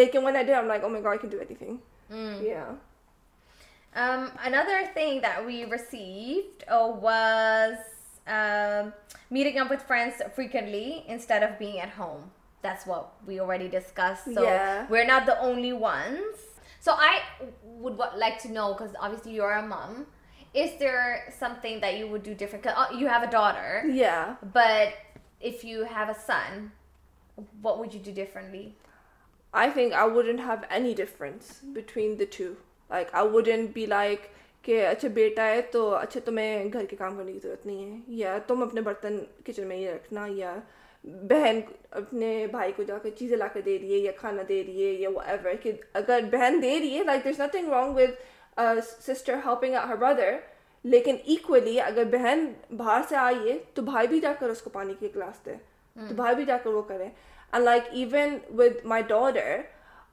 لیکن 0.00 0.24
when 0.26 0.36
I 0.36 0.44
did 0.44 0.56
I 0.56 0.66
like 0.66 0.84
oh 0.84 0.88
my 0.90 1.02
god 1.04 1.20
can 1.20 1.30
do 1.30 1.38
everything 1.54 1.76
another 3.96 4.80
thing 4.94 5.48
وینڈس 9.88 10.22
فرینٹلیٹ 10.36 11.34
at 11.60 11.92
home 11.98 12.16
daddy 12.64 13.68
discuss 13.72 14.26
where 14.36 15.04
not 15.06 15.26
دالی 15.26 15.72
once 15.80 16.44
so 16.84 16.90
I 17.06 17.46
would 17.82 17.98
like 18.18 18.34
to 18.42 18.48
know 18.52 18.72
books 18.78 19.26
um 19.68 20.02
is 20.60 20.70
there 20.80 20.98
thing 21.60 21.76
do 21.80 21.86
have 21.86 22.16
a 23.08 23.26
dollar 23.30 23.70
but 24.54 24.88
if 25.48 25.64
you 25.64 25.84
have 25.94 26.06
a 26.06 26.12
سنفرین 26.26 28.56
I 29.52 29.68
think 29.70 29.92
I 29.92 30.06
wouldn't 30.06 30.40
have 30.40 30.64
any 30.70 30.94
difference 30.94 31.60
between 31.72 32.16
the 32.18 32.26
two. 32.26 32.56
Like 32.88 33.12
I 33.14 33.22
wouldn't 33.22 33.72
be 33.74 33.86
like 33.86 34.30
کہ 34.62 34.84
اچھا 34.86 35.08
بیٹا 35.14 35.46
ہے 35.48 35.60
تو 35.72 35.94
اچھا 35.96 36.20
تمہیں 36.24 36.64
گھر 36.72 36.84
کے 36.88 36.96
کام 36.96 37.16
کرنے 37.16 37.32
کی 37.32 37.38
ضرورت 37.42 37.64
نہیں 37.66 37.90
ہے 37.92 37.96
یا 38.16 38.36
تم 38.46 38.62
اپنے 38.62 38.80
برتن 38.88 39.16
کچن 39.44 39.66
میں 39.66 39.76
ہی 39.76 39.86
رکھنا 39.88 40.26
یا 40.36 40.54
بہن 41.28 41.60
اپنے 42.00 42.46
بھائی 42.50 42.72
کو 42.76 42.82
جا 42.88 42.98
کے 43.02 43.10
چیزیں 43.18 43.36
لا 43.36 43.46
کے 43.52 43.60
دے 43.64 43.78
رہی 43.78 43.92
ہے 43.92 43.98
یا 43.98 44.12
کھانا 44.16 44.42
دے 44.48 44.62
رہی 44.66 44.84
ہے 44.86 44.90
یا 45.00 45.08
وہ 45.14 45.20
ایور 45.24 45.54
کہ 45.62 45.72
اگر 46.02 46.24
بہن 46.32 46.58
دے 46.62 46.78
رہی 46.80 46.98
ہے 46.98 47.04
like 47.04 47.24
there 47.24 47.32
is 47.32 47.40
nothing 47.40 47.68
wrong 47.72 47.94
with 47.96 48.80
sister 49.06 49.36
helping 49.46 49.74
her 49.88 49.96
brother 50.00 50.36
لیکن 50.94 51.16
ایکولی 51.24 51.80
اگر 51.80 52.04
بہن 52.12 52.44
باہر 52.76 53.00
سے 53.08 53.16
آئیے 53.16 53.58
تو 53.74 53.82
بھائی 53.82 54.08
بھی 54.08 54.20
جا 54.20 54.32
کر 54.40 54.50
اس 54.50 54.62
کو 54.62 54.70
پانی 54.72 54.94
کے 55.00 55.08
گلاس 55.14 55.44
دے 55.46 55.54
تو 56.08 56.14
بھائی 56.16 56.34
بھی 56.36 56.44
جا 56.48 56.56
کر 56.64 56.70
وہ 56.72 56.82
کرے 56.92 57.08
And 57.52 57.64
like 57.64 57.88
even 57.92 58.40
with 58.50 58.84
my 58.84 59.02
daughter, 59.02 59.50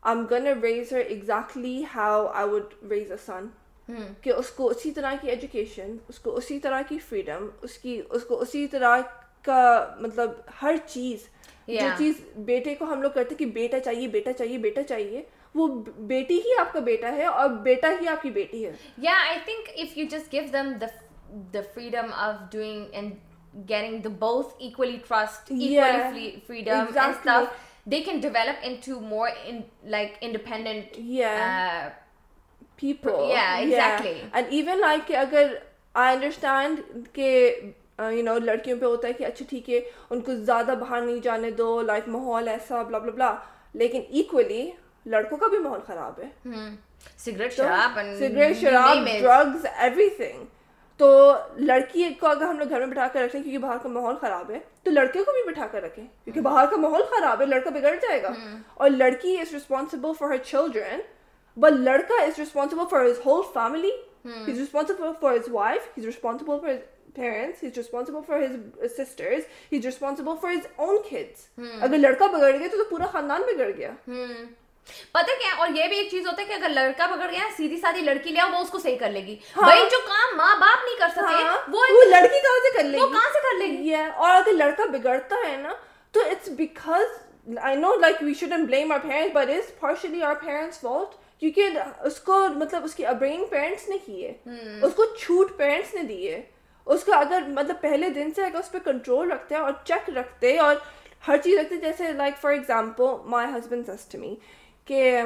I'm 0.04 0.26
like 0.30 0.45
even 0.45 0.62
with 0.62 0.62
daughter 0.62 0.97
exactly 1.08 1.84
how 1.95 2.26
I 2.43 2.52
was 2.89 3.12
a 3.12 3.17
son 3.26 3.47
کہ 4.21 4.30
اس 4.32 4.50
کو 4.58 4.67
اسی 4.69 4.91
طرح 4.91 5.13
کی 5.21 5.30
ایجوکیشن 5.30 5.95
اس 6.10 6.19
اس 6.23 6.23
اس 6.23 6.23
کو 6.23 6.32
کو 6.36 6.36
اسی 6.63 6.63
اسی 6.67 6.67
طرح 6.67 6.71
طرح 6.73 6.82
کی 6.82 6.95
کی 6.95 7.00
فریڈم 7.10 9.08
کا 9.45 9.60
مطلب 10.00 10.32
ہر 10.62 10.76
چیز 10.86 11.28
yeah. 11.71 11.82
جو 11.82 11.88
چیز 11.97 12.19
بیٹے 12.45 12.73
کو 12.80 12.86
ہم 12.91 13.02
لوگ 13.02 13.12
کرتے 13.15 13.36
کہ 13.36 13.45
بیٹا 13.60 13.80
چاہیے 13.86 14.08
بیٹا 14.17 14.34
چاہیے 14.34 14.58
بیٹا 14.65 14.84
چاہیے 14.89 15.21
وہ 15.56 15.67
بیٹی 16.13 16.38
ہی 16.45 16.60
آپ 16.60 16.73
کا 16.73 16.80
بیٹا 16.91 17.12
ہے 17.15 17.26
اور 17.26 17.50
بیٹا 17.69 17.91
ہی 18.02 18.08
آپ 18.13 18.21
کی 18.21 18.30
بیٹی 18.39 18.65
ہے 18.65 18.71
یا 19.04 19.15
I 19.28 19.39
think 19.45 19.69
if 19.84 19.97
you 19.97 20.06
just 20.12 20.32
give 20.34 20.43
them 20.54 20.71
the 21.54 21.60
freedom 21.73 22.10
of 22.28 22.36
doing 22.54 22.86
and 22.91 23.13
getting 23.65 24.02
the 24.02 24.10
both 24.10 24.56
equally 24.60 24.67
equally 24.96 25.04
trust, 25.08 25.50
yeah, 25.50 25.58
yeah 25.58 25.70
Yeah, 25.88 25.98
Yeah. 25.98 26.12
free, 26.12 26.43
freedom 26.46 26.88
exactly. 26.88 26.89
exactly. 26.89 27.06
and 27.06 27.13
And 27.13 27.24
stuff, 27.24 27.72
they 27.88 28.02
can 28.02 28.20
develop 28.20 28.58
into 28.63 29.00
more 29.00 29.30
in 29.50 29.56
like 29.96 29.98
like 29.98 30.17
independent 30.22 30.98
uh, 31.26 31.89
people. 32.84 33.32
even 34.62 34.86
I 35.96 36.13
understand 36.15 36.82
اگر 38.00 38.13
you 38.13 38.22
know 38.24 38.38
لڑکیوں 38.39 38.78
پہ 38.80 38.86
ہوتا 38.86 39.08
ہے 39.08 39.13
کہ 39.17 39.26
اچھا 39.26 39.46
ٹھیک 39.50 39.70
ہے 39.70 39.80
ان 40.10 40.20
کو 40.22 40.34
زیادہ 40.36 40.74
باہر 40.80 41.02
نہیں 41.02 41.17
جانے 41.24 41.50
دو 41.62 41.70
لائک 41.86 42.08
ماحول 42.15 42.48
ایسا 42.48 42.82
بلا 42.84 42.98
بلا 42.98 43.13
بلا 43.13 43.34
لیکن 43.82 44.02
ایکولی 44.10 44.70
لڑکوں 45.13 45.38
کا 45.38 45.48
بھی 45.54 45.58
ماحول 45.63 45.80
خراب 45.88 46.20
ہے 46.24 46.28
سگریٹ 47.24 47.54
سگریٹ 47.54 48.58
شراب 48.62 48.62
شراب 48.62 49.08
ڈرگز 49.24 49.65
ایوری 49.76 50.10
تھنگ 50.17 50.46
تو 50.99 51.07
لڑکی 51.57 52.07
کو 52.19 52.27
اگر 52.27 52.43
ہم 52.45 52.60
لوگ 52.60 52.69
گھر 52.69 52.79
میں 52.79 52.86
بٹھا 52.88 53.07
کر 53.13 53.21
رکھیں 53.21 53.41
کیونکہ 53.43 53.60
باہر 53.65 53.77
کا 53.81 53.89
ماحول 53.89 54.15
خراب 54.21 54.49
ہے 54.51 54.60
تو 54.83 54.91
لڑکے 54.91 55.23
کو 55.23 55.31
بھی 55.31 55.41
بٹھا 55.51 55.67
کر 55.71 55.81
رکھیں 55.83 56.05
کیونکہ 56.23 56.41
باہر 56.41 56.65
کا 56.71 56.77
ماحول 56.86 57.01
خراب 57.10 57.41
ہے 57.41 57.45
لڑکا 57.45 57.69
بگڑ 57.75 57.93
جائے 58.07 58.21
گا 58.23 58.31
اور 58.75 58.89
لڑکی 58.89 59.38
is 59.39 59.53
responsible 59.53 60.13
for 60.19 60.29
her 60.31 60.38
children 60.45 60.99
but 61.60 61.77
لڑکا 61.79 62.21
is 62.23 62.39
responsible 62.39 62.83
for 62.91 63.05
his 63.05 63.19
whole 63.25 63.41
family 63.53 63.91
responsible 64.47 65.12
for 65.21 65.36
his 65.36 65.49
wife 65.51 65.97
responsible 66.05 66.57
for 66.65 66.75
parents 67.15 67.63
responsible 67.77 68.19
for 68.27 68.41
his 68.43 68.91
sisters 68.97 69.41
he 69.71 69.77
is 69.77 69.86
responsible 69.86 70.36
for 70.41 70.51
his 70.53 70.67
own 70.75 70.97
kids 71.10 71.47
اگر 71.83 71.97
لڑکا 71.97 72.25
بگڑ 72.38 72.51
گیا 72.60 72.67
تو 72.71 72.83
پورا 72.89 73.05
خاندان 73.12 73.41
بگڑ 73.53 73.69
گیا 73.77 73.93
پتہ 75.12 75.32
کیا 75.41 75.54
اور 75.62 75.69
یہ 75.76 75.88
بھی 75.89 75.97
ایک 75.97 76.10
چیز 76.12 76.28
ہوتا 76.28 76.41
ہے 76.41 76.47
کہ 76.47 76.54
اگر 76.54 76.69
لڑکا 76.69 77.08
پکڑ 77.15 77.30
گیا 77.32 77.45
سیدھی 77.58 77.78
سادھی 77.82 78.02
لڑکی 78.02 78.30
لیا 78.30 78.45
وہ 78.54 78.58
اس 78.65 78.69
کو 78.69 78.80
صحیح 78.80 78.97
کر 79.00 79.10
لے 79.10 79.26
گی 79.26 79.36
بھائی 79.56 79.84
جو 79.91 79.97
کام 80.08 80.38
ماں 80.38 80.56
باپ 80.62 80.86
نہیں 80.86 81.00
کر 81.00 81.15
سکتے 81.15 81.69
وہ 81.76 81.86
لڑکی 82.10 82.41
کہاں 82.47 82.60
سے 82.67 82.76
کر 82.78 82.84
لے 82.84 82.97
گی 82.97 83.02
وہ 83.04 83.08
کہاں 83.13 83.30
سے 83.34 83.39
کر 83.47 83.58
لے 83.63 83.67
گی 83.78 83.93
اور 84.15 84.30
اگر 84.34 84.52
لڑکا 84.58 84.86
بگڑتا 84.93 85.36
ہے 85.47 85.56
نا 85.63 85.73
تو 86.17 86.28
it's 86.32 86.50
because 86.58 87.58
I 87.67 87.76
know 87.78 87.93
like 88.02 88.21
we 88.23 88.34
should 88.39 88.54
blame 88.67 88.91
our 88.91 89.00
parents 89.08 89.36
but 89.36 89.50
is 89.56 89.80
partially 89.80 90.21
our 90.30 90.34
parents 90.45 90.80
fault 90.82 91.15
کیونکہ 91.39 91.80
اس 92.10 92.19
کو 92.28 92.41
مطلب 92.56 92.84
اس 92.84 92.95
کی 92.95 93.06
ابرینگ 93.06 93.43
پیرنٹس 93.50 93.88
نے 93.89 93.97
کی 94.06 94.26
ہے 94.26 94.34
اس 94.86 94.93
کو 94.95 95.06
چھوٹ 95.19 95.58
پیرنٹس 95.58 95.93
نے 95.95 96.04
دی 96.04 96.28
ہے 96.32 96.41
اس 96.95 97.04
کو 97.04 97.13
اگر 97.13 97.41
مطلب 97.54 97.82
پہلے 97.82 98.10
دن 98.15 98.30
سے 98.36 98.43
اگر 98.45 98.60
اس 98.60 98.71
پہ 98.71 98.78
کنٹرول 98.84 99.32
رکھتے 99.32 99.56
ہیں 99.56 99.62
اور 99.62 99.71
چیک 99.86 100.10
رکھتے 100.17 100.58
اور 100.65 100.76
ہر 101.28 101.38
چیز 101.43 101.58
رکھتے 101.60 101.78
جیسے 101.78 102.12
like 102.17 102.34
for 102.41 102.52
example 102.52 103.06
my 103.30 103.47
husband 103.58 103.88
سسٹمی 103.95 104.36
کہ 104.88 105.21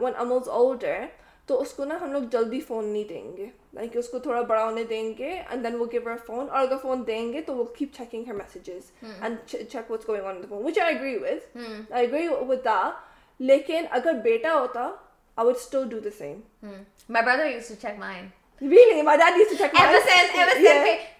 ون 0.00 0.12
اموز 0.20 0.48
اولڈر 0.48 1.04
تو 1.46 1.60
اس 1.60 1.72
کو 1.74 1.84
نا 1.84 1.96
ہم 2.00 2.12
لوگ 2.12 2.22
جلدی 2.32 2.60
فون 2.66 2.84
نہیں 2.86 3.04
دیں 3.08 3.36
گے 3.36 3.46
لائک 3.74 3.96
اس 3.96 4.08
کو 4.08 4.18
تھوڑا 4.26 4.40
بڑا 4.50 4.64
ہونے 4.64 4.84
دیں 4.90 5.02
گے 5.18 5.30
اینڈ 5.32 5.64
دین 5.64 5.74
وہ 5.78 5.86
گیو 5.92 6.08
ار 6.10 6.16
فون 6.26 6.46
اور 6.48 6.58
اگر 6.66 6.76
فون 6.82 7.02
دیں 7.06 7.32
گے 7.32 7.40
تو 7.46 7.56
وہ 7.56 7.64
keep 7.76 7.94
checking 7.96 8.24
her 8.28 8.34
messages 8.34 8.90
and 9.22 9.36
check 9.46 9.90
what's 9.90 10.08
going 10.08 10.26
on 10.26 10.40
phone 10.48 10.64
which 10.64 10.78
I 10.84 10.96
agree 10.96 11.16
with 11.16 11.56
I 11.56 12.06
agree 12.06 12.26
with 12.48 12.64
the 12.64 12.80
لیکن 13.52 13.84
اگر 14.00 14.20
بیٹا 14.24 14.54
ہوتا 14.58 14.90
I 15.36 15.46
would 15.46 15.56
still 15.56 15.88
do 15.88 15.98
the 16.04 16.10
same 16.18 16.38
my 17.08 17.24
brother 17.26 17.46
used 17.50 17.68
to 17.68 17.74
check 17.82 17.98
mind 17.98 18.28
really 18.62 19.02
my 19.02 19.16
dad 19.16 19.36
used 19.36 19.50
to 19.50 19.56
check 19.56 19.72
ever 19.78 19.92
my 19.92 20.00
since 20.06 20.30
ever 20.42 20.54
since 20.54 20.84
yeah. 20.86 20.98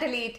delete 0.00 0.38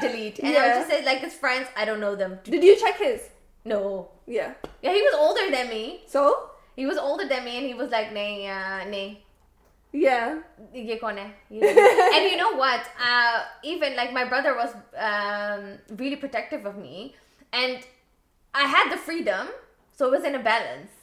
delete 0.00 0.38
and 0.40 0.50
yeah. 0.50 0.62
I 0.62 0.68
just 0.78 0.90
said 0.90 1.04
like 1.04 1.18
his 1.28 1.34
friends 1.34 1.68
I 1.76 1.84
don't 1.84 2.00
know 2.00 2.14
them 2.14 2.38
did 2.44 2.64
you 2.68 2.76
check 2.76 2.98
his 2.98 3.28
no 3.64 3.80
yeah 4.26 4.52
yeah 4.82 4.92
he 4.96 5.02
was 5.08 5.14
older 5.26 5.46
than 5.54 5.68
me 5.70 5.82
so 6.06 6.26
he 6.76 6.86
was 6.86 6.98
older 6.98 7.26
than 7.32 7.44
me 7.44 7.56
and 7.58 7.66
he 7.66 7.74
was 7.82 7.90
like 7.98 8.12
nay 8.12 8.46
uh, 8.46 8.84
nay 8.84 9.20
yeah 9.98 10.82
ye 10.88 10.96
kon 11.02 11.18
hai 11.22 11.72
and 12.14 12.26
you 12.30 12.36
know 12.42 12.50
what 12.60 12.88
uh 13.10 13.42
even 13.72 13.96
like 14.00 14.12
my 14.16 14.24
brother 14.32 14.54
was 14.60 14.74
um 15.10 15.64
really 16.02 16.16
protective 16.24 16.66
of 16.70 16.80
me 16.86 17.04
and 17.62 17.84
i 18.64 18.66
had 18.74 18.90
the 18.94 18.98
freedom 19.10 19.52
so 20.00 20.08
it 20.10 20.16
was 20.18 20.26
in 20.32 20.38
a 20.40 20.42
balance 20.48 20.98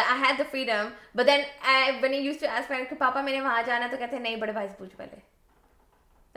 I 0.00 0.20
had 0.20 0.38
the 0.38 0.44
freedom 0.50 0.88
but 1.16 1.26
then 1.26 1.40
I 1.74 1.90
when 2.02 2.14
used 2.14 2.38
to 2.40 2.46
ask 2.56 2.66
friend 2.66 2.88
کہ 2.88 2.96
پاپا 2.98 3.20
میں 3.22 3.32
نے 3.32 3.40
وہاں 3.40 3.62
جانا 3.66 3.86
تو 3.90 3.96
کہتے 3.96 4.16
ہیں 4.16 4.22
نہیں 4.22 4.36
بڑے 4.36 4.52
بھائی 4.52 4.68
سے 4.68 4.74
پوچھ 4.78 4.96
پہلے 4.96 5.20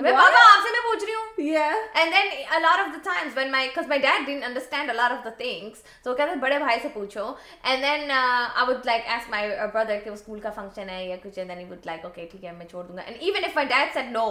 میں 0.03 0.11
پاپا 0.13 0.39
آپ 0.47 0.61
سے 0.63 0.71
میں 0.71 0.79
پوچھ 0.83 1.03
رہی 1.03 1.13
ہوں 1.13 1.41
یہ 1.43 1.99
and 1.99 2.13
then 2.13 2.27
a 2.55 2.59
lot 2.59 2.79
of 2.79 2.93
the 2.95 2.99
times 3.03 3.37
when 3.37 3.51
my 3.53 3.61
cuz 3.77 3.87
my 3.93 3.97
dad 4.03 4.27
didn't 4.29 4.47
understand 4.49 4.93
a 4.93 4.95
lot 4.99 5.15
of 5.15 5.23
the 5.27 5.31
things 5.41 5.81
so 6.03 6.15
کہتے 6.17 6.29
ہیں 6.33 6.39
بڑے 6.43 6.59
بھائی 6.63 6.79
سے 6.81 6.87
پوچھو 6.93 7.23
and 7.71 7.83
then 7.83 8.11
I 8.19 8.67
would 8.69 8.85
like 8.91 9.07
ask 9.15 9.29
my 9.29 9.49
brother 9.73 9.99
کہ 10.03 10.09
وہ 10.09 10.15
سکول 10.15 10.39
کا 10.39 10.49
فنکشن 10.55 10.89
ہے 10.89 11.03
یا 11.05 11.15
کچھ 11.23 11.39
and 11.39 11.51
then 11.51 11.59
he 11.59 11.65
would 11.69 11.85
like 11.85 12.05
okay 12.05 12.25
ٹھیک 12.31 12.43
ہے 12.45 12.51
میں 12.57 12.65
چھوڑ 12.73 12.83
دوں 12.83 12.97
گا 12.97 13.01
and 13.05 13.17
even 13.21 13.45
if 13.45 13.55
my 13.55 13.67
dad 13.67 13.93
said 13.93 14.11
no 14.11 14.27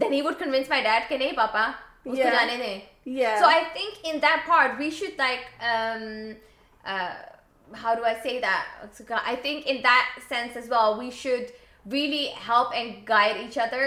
then 0.00 0.12
he 0.12 0.20
would 0.26 0.38
convince 0.44 0.68
my 0.68 0.82
dad 0.82 1.08
کہ 1.08 1.18
نہیں 1.18 1.32
پاپا 1.36 1.70
اس 2.04 2.18
کو 2.18 2.30
جانے 2.30 2.56
دیں 2.56 3.36
so 3.40 3.46
I 3.48 3.62
think 3.72 3.98
in 4.10 4.22
that 4.22 4.46
part 4.48 4.78
we 4.78 4.90
should 4.98 5.20
like 5.20 5.50
we 10.98 11.10
should 11.16 11.50
really 11.90 12.26
help 12.48 12.72
and 12.74 12.94
guide 13.08 13.36
each 13.36 13.58
other 13.58 13.82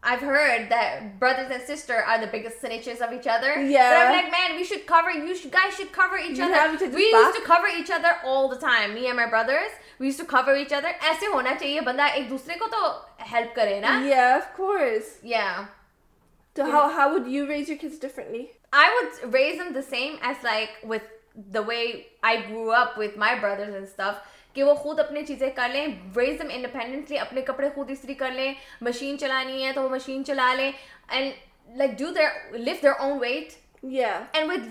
اگر 0.00 0.66
ایسے 11.00 11.26
ہونا 11.32 11.54
چاہیے 11.58 11.80
بندہ 11.80 12.02
ایک 12.02 12.30
دوسرے 12.30 12.58
کو 12.58 12.66
تو 12.70 12.86
ہیلپ 13.32 13.54
کرے 13.56 13.80
نا 13.80 13.98
So 16.58 16.66
yeah. 16.66 16.72
how 16.72 16.88
how 16.92 17.06
would 17.12 17.28
you 17.28 17.48
raise 17.48 17.68
your 17.68 17.78
kids 17.78 17.98
differently? 18.04 18.50
I 18.72 18.86
would 18.96 19.32
raise 19.32 19.58
them 19.60 19.72
the 19.72 19.80
same 19.94 20.18
as 20.22 20.36
like 20.42 20.70
with 20.92 21.04
the 21.56 21.62
way 21.62 21.82
I 22.30 22.34
grew 22.48 22.70
up 22.72 22.98
with 22.98 23.16
my 23.26 23.32
brothers 23.44 23.74
and 23.82 23.88
stuff. 23.96 24.18
کہ 24.54 24.62
وہ 24.64 24.74
خود 24.84 25.00
اپنی 25.00 25.24
چیزیں 25.26 25.48
کر 25.56 25.68
لیں 25.72 25.86
ریز 26.16 26.38
دم 26.38 26.48
independently 26.52 27.18
اپنے 27.18 27.40
کپڑے 27.48 27.68
خود 27.74 27.90
استری 27.90 28.14
کر 28.22 28.30
لیں 28.36 28.52
مشین 28.88 29.18
چلانی 29.18 29.64
ہے 29.64 29.72
تو 29.72 29.82
وہ 29.82 29.88
مشین 29.88 30.24
چلا 30.26 30.52
لیں 30.60 30.70
do 31.98 32.10
there 32.16 32.28
leave 32.52 32.74
their 32.82 32.92
own 33.04 33.18
wait 33.20 33.52
with 34.48 34.66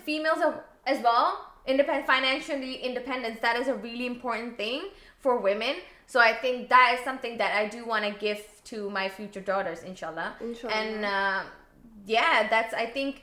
well 1.67 2.01
financially 2.07 2.75
independence 2.81 3.37
that 3.43 3.57
is 3.59 3.69
a 3.69 3.75
really 3.83 4.07
important 4.07 4.55
thing 4.57 4.87
for 5.23 5.41
women 5.43 5.79
so 6.13 6.19
I 6.19 6.33
think 6.41 6.69
that 6.69 6.73
is 6.99 7.03
something 7.21 8.25
to 8.69 8.89
my 8.93 9.09
future 9.17 9.41
daughters 9.45 9.83
ان 9.87 9.95
شاء 9.99 10.07
اللہ 10.07 10.43
and 10.77 11.05
yeah 12.07 12.47
that's 12.49 12.73
i 12.73 12.85
think 12.85 13.21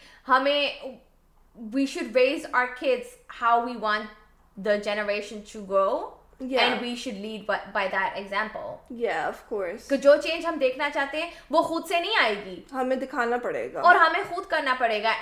generation 4.85 5.39
جو 10.03 10.17
change 10.23 10.47
ہم 10.47 10.57
دیکھنا 10.61 10.89
چاہتے 10.95 11.21
ہیں 11.23 11.31
وہ 11.51 11.63
خود 11.63 11.87
سے 11.89 12.01
نہیں 12.01 12.17
آئے 12.23 12.35
گی 12.45 12.55
ہمیں 12.73 12.97
دکھانا 12.97 13.37
پڑے 13.43 13.69
گا 13.73 13.81
اور 13.91 13.95
ہمیں 14.05 14.23
خود 14.35 14.47
کرنا 14.55 14.75
پڑے 14.79 15.03
گا 15.03 15.13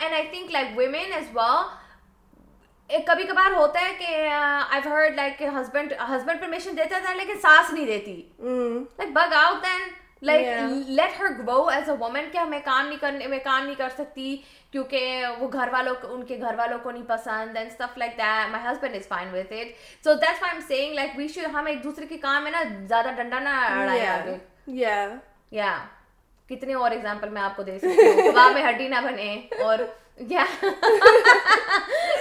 کبھی 3.07 3.25
کبھار 3.25 3.53
ہوتا 3.57 3.81
ہے 3.89 3.95
کہ 3.99 5.11
لائک 5.17 5.43
ہسبینڈ 5.59 6.41
پرمیشن 6.41 6.77
دیتا 6.79 6.99
تھا 7.05 7.15
لیکن 7.15 7.41
نہیں 7.75 7.87
دیتی 7.87 8.21
big 9.21 9.35
out 9.45 9.65
then 9.67 9.89
like 10.27 10.89
let 10.89 11.19
her 11.21 11.31
grow 11.39 11.67
as 11.69 11.89
a 11.91 11.95
woman 12.01 12.29
کیا 12.33 12.45
میں 12.49 12.59
کام 12.65 12.87
نہیں 12.89 12.99
کرنے 13.01 13.27
میں 13.29 13.39
کام 13.45 13.65
نہیں 13.65 13.75
کر 13.79 13.89
سکتی 13.99 14.37
کیونکہ 14.73 15.25
وہ 15.39 15.49
گھر 15.53 15.69
والوں 15.73 15.95
کو 16.03 16.13
ان 16.15 16.23
کے 16.27 16.37
گھر 16.41 16.55
والوں 16.59 16.79
کو 16.83 16.91
نہیں 16.91 17.03
پسند 17.09 17.57
and 17.57 17.71
stuff 17.71 17.97
like 17.99 18.11
that 18.19 18.51
my 18.51 18.65
husband 18.67 18.97
is 18.97 19.07
fine 19.09 19.29
with 19.33 19.53
it 19.53 20.05
so 20.05 20.15
that's 20.15 20.43
why 20.43 20.55
I'm 20.57 20.61
seeing 20.69 20.95
like 20.95 21.11
we 21.19 21.27
show 21.35 21.49
ہم 21.55 21.67
ایک 21.67 21.83
دوسرے 21.85 22.07
کے 22.07 22.19
کام 22.19 22.47
ہے 22.47 22.51
نا 22.51 22.63
زیادہ 22.89 23.11
ڈنڈا 23.17 23.39
نہ 23.49 23.57
اڑایا 23.79 24.15
یا 24.83 25.05
یا 25.59 25.77
کتنے 26.49 26.75
اور 26.75 26.91
ایگزامپل 26.91 27.29
میں 27.39 27.43
آپ 27.43 27.57
کو 27.57 27.63
دے 27.63 27.79
سکتی 27.79 28.07
ہوں 28.07 28.31
کباب 28.31 28.53
میں 28.55 28.63
ہڈی 28.69 28.89
نہ 28.89 29.01
بنے 29.05 29.33
اور 29.65 29.79
یا 30.31 30.45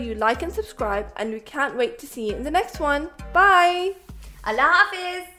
بائے 3.33 3.91
اللہ 4.43 4.63
حافظ 4.63 5.32